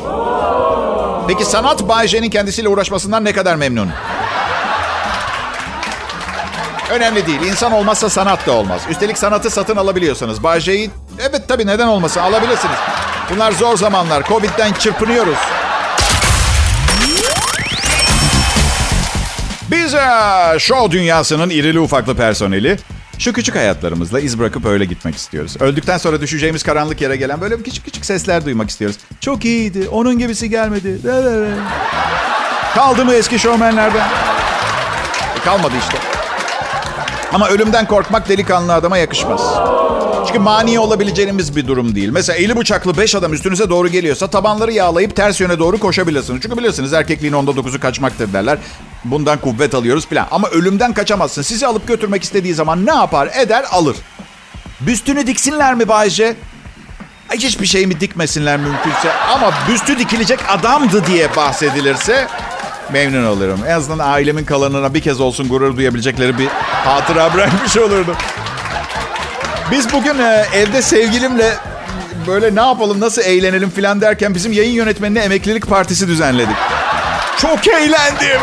Peki 1.28 1.44
sanat 1.44 1.88
Bay 1.88 2.06
kendisiyle 2.30 2.68
uğraşmasından 2.68 3.24
ne 3.24 3.32
kadar 3.32 3.56
memnun? 3.56 3.90
Önemli 6.90 7.26
değil. 7.26 7.40
İnsan 7.40 7.72
olmazsa 7.72 8.10
sanat 8.10 8.46
da 8.46 8.52
olmaz. 8.52 8.82
Üstelik 8.90 9.18
sanatı 9.18 9.50
satın 9.50 9.76
alabiliyorsanız. 9.76 10.42
Bay 10.42 10.90
evet 11.20 11.42
tabii 11.48 11.66
neden 11.66 11.86
olmasın 11.86 12.20
alabilirsiniz. 12.20 12.76
Bunlar 13.30 13.52
zor 13.52 13.76
zamanlar. 13.76 14.22
Covid'den 14.28 14.72
çırpınıyoruz. 14.72 15.38
Biz 19.70 19.94
e, 19.94 20.08
show 20.58 20.90
dünyasının 20.90 21.50
irili 21.50 21.80
ufaklı 21.80 22.16
personeli 22.16 22.78
şu 23.18 23.32
küçük 23.32 23.54
hayatlarımızla 23.56 24.20
iz 24.20 24.38
bırakıp 24.38 24.66
öyle 24.66 24.84
gitmek 24.84 25.16
istiyoruz. 25.16 25.56
Öldükten 25.60 25.98
sonra 25.98 26.20
düşeceğimiz 26.20 26.62
karanlık 26.62 27.00
yere 27.00 27.16
gelen 27.16 27.40
böyle 27.40 27.62
küçük 27.62 27.84
küçük 27.84 28.06
sesler 28.06 28.44
duymak 28.44 28.70
istiyoruz. 28.70 28.96
Çok 29.20 29.44
iyiydi, 29.44 29.88
onun 29.88 30.18
gibisi 30.18 30.50
gelmedi. 30.50 30.98
Kaldı 32.74 33.04
mı 33.04 33.14
eski 33.14 33.38
şovmenlerden? 33.38 34.08
E, 35.36 35.44
kalmadı 35.44 35.74
işte. 35.80 35.98
Ama 37.32 37.48
ölümden 37.48 37.86
korkmak 37.86 38.28
delikanlı 38.28 38.74
adama 38.74 38.98
yakışmaz. 38.98 39.40
Çünkü 40.26 40.38
mani 40.38 40.78
olabileceğimiz 40.78 41.56
bir 41.56 41.66
durum 41.66 41.94
değil. 41.94 42.08
Mesela 42.08 42.36
eli 42.36 42.56
bıçaklı 42.56 42.96
beş 42.96 43.14
adam 43.14 43.32
üstünüze 43.32 43.70
doğru 43.70 43.88
geliyorsa 43.88 44.26
tabanları 44.26 44.72
yağlayıp 44.72 45.16
ters 45.16 45.40
yöne 45.40 45.58
doğru 45.58 45.78
koşabilirsiniz. 45.78 46.42
Çünkü 46.42 46.58
bilirsiniz 46.58 46.92
erkekliğin 46.92 47.32
onda 47.32 47.56
dokuzu 47.56 47.80
kaçmaktır 47.80 48.32
derler. 48.32 48.58
Bundan 49.04 49.38
kuvvet 49.38 49.74
alıyoruz 49.74 50.06
falan. 50.06 50.26
Ama 50.30 50.48
ölümden 50.48 50.92
kaçamazsın. 50.94 51.42
Sizi 51.42 51.66
alıp 51.66 51.88
götürmek 51.88 52.22
istediği 52.22 52.54
zaman 52.54 52.86
ne 52.86 52.94
yapar? 52.94 53.30
Eder 53.34 53.64
alır. 53.70 53.96
Büstünü 54.80 55.26
diksinler 55.26 55.74
mi 55.74 55.88
Bayce? 55.88 56.36
Hiçbir 57.34 57.66
şey 57.66 57.86
mi 57.86 58.00
dikmesinler 58.00 58.56
mümkünse. 58.56 59.12
Ama 59.34 59.52
büstü 59.68 59.98
dikilecek 59.98 60.38
adamdı 60.48 61.06
diye 61.06 61.36
bahsedilirse 61.36 62.26
memnun 62.92 63.26
olurum. 63.26 63.60
En 63.66 63.72
azından 63.72 64.08
ailemin 64.08 64.44
kalanına 64.44 64.94
bir 64.94 65.00
kez 65.00 65.20
olsun 65.20 65.48
gurur 65.48 65.76
duyabilecekleri 65.76 66.38
bir 66.38 66.48
hatıra 66.84 67.34
bırakmış 67.34 67.76
olurdum. 67.76 68.16
Biz 69.70 69.92
bugün 69.92 70.18
e, 70.18 70.46
evde 70.54 70.82
sevgilimle 70.82 71.56
böyle 72.26 72.54
ne 72.54 72.60
yapalım 72.60 73.00
nasıl 73.00 73.22
eğlenelim 73.22 73.70
filan 73.70 74.00
derken 74.00 74.34
bizim 74.34 74.52
yayın 74.52 74.72
yönetmenine 74.72 75.20
emeklilik 75.20 75.66
partisi 75.66 76.08
düzenledik. 76.08 76.56
Çok 77.38 77.68
eğlendim. 77.68 78.40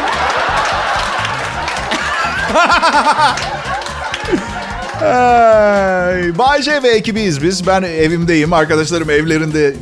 Bay 6.37 6.61
J 6.61 6.83
ve 6.83 6.89
ekibiyiz 6.89 7.43
biz. 7.43 7.67
Ben 7.67 7.81
evimdeyim. 7.81 8.53
Arkadaşlarım 8.53 9.09
evlerinde 9.09 9.67
e, 9.67 9.73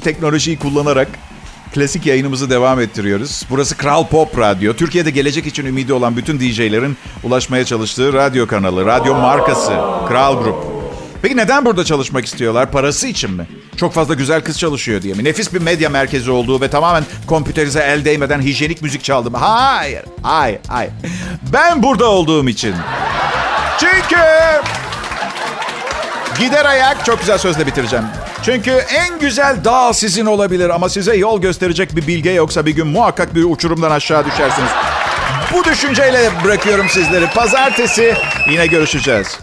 teknolojiyi 0.00 0.58
kullanarak 0.58 1.08
klasik 1.74 2.06
yayınımızı 2.06 2.50
devam 2.50 2.80
ettiriyoruz. 2.80 3.42
Burası 3.50 3.76
Kral 3.76 4.06
Pop 4.06 4.38
Radyo. 4.38 4.74
Türkiye'de 4.74 5.10
gelecek 5.10 5.46
için 5.46 5.66
ümidi 5.66 5.92
olan 5.92 6.16
bütün 6.16 6.40
DJ'lerin 6.40 6.96
ulaşmaya 7.24 7.64
çalıştığı 7.64 8.12
radyo 8.12 8.46
kanalı, 8.46 8.86
radyo 8.86 9.14
markası, 9.14 9.72
Kral 10.08 10.42
Grup. 10.42 10.71
Peki 11.22 11.36
neden 11.36 11.64
burada 11.64 11.84
çalışmak 11.84 12.24
istiyorlar? 12.24 12.70
Parası 12.70 13.06
için 13.06 13.30
mi? 13.30 13.46
Çok 13.76 13.92
fazla 13.92 14.14
güzel 14.14 14.40
kız 14.40 14.58
çalışıyor 14.58 15.02
diye 15.02 15.14
mi? 15.14 15.24
Nefis 15.24 15.54
bir 15.54 15.60
medya 15.60 15.90
merkezi 15.90 16.30
olduğu 16.30 16.60
ve 16.60 16.70
tamamen 16.70 17.04
kompüterize 17.26 17.80
el 17.80 18.04
değmeden 18.04 18.40
hijyenik 18.40 18.82
müzik 18.82 19.04
çaldım. 19.04 19.34
Hayır, 19.34 20.02
hayır, 20.22 20.58
hayır. 20.68 20.92
Ben 21.52 21.82
burada 21.82 22.06
olduğum 22.06 22.48
için. 22.48 22.74
Çünkü... 23.80 24.16
Gider 26.38 26.64
ayak 26.64 27.04
çok 27.04 27.20
güzel 27.20 27.38
sözle 27.38 27.66
bitireceğim. 27.66 28.04
Çünkü 28.42 28.70
en 28.70 29.18
güzel 29.18 29.56
dağ 29.64 29.92
sizin 29.92 30.26
olabilir 30.26 30.70
ama 30.70 30.88
size 30.88 31.16
yol 31.16 31.40
gösterecek 31.40 31.96
bir 31.96 32.06
bilge 32.06 32.30
yoksa 32.30 32.66
bir 32.66 32.70
gün 32.70 32.86
muhakkak 32.86 33.34
bir 33.34 33.44
uçurumdan 33.44 33.90
aşağı 33.90 34.26
düşersiniz. 34.26 34.70
Bu 35.52 35.64
düşünceyle 35.64 36.30
bırakıyorum 36.44 36.88
sizleri. 36.88 37.26
Pazartesi 37.26 38.14
yine 38.50 38.66
görüşeceğiz. 38.66 39.38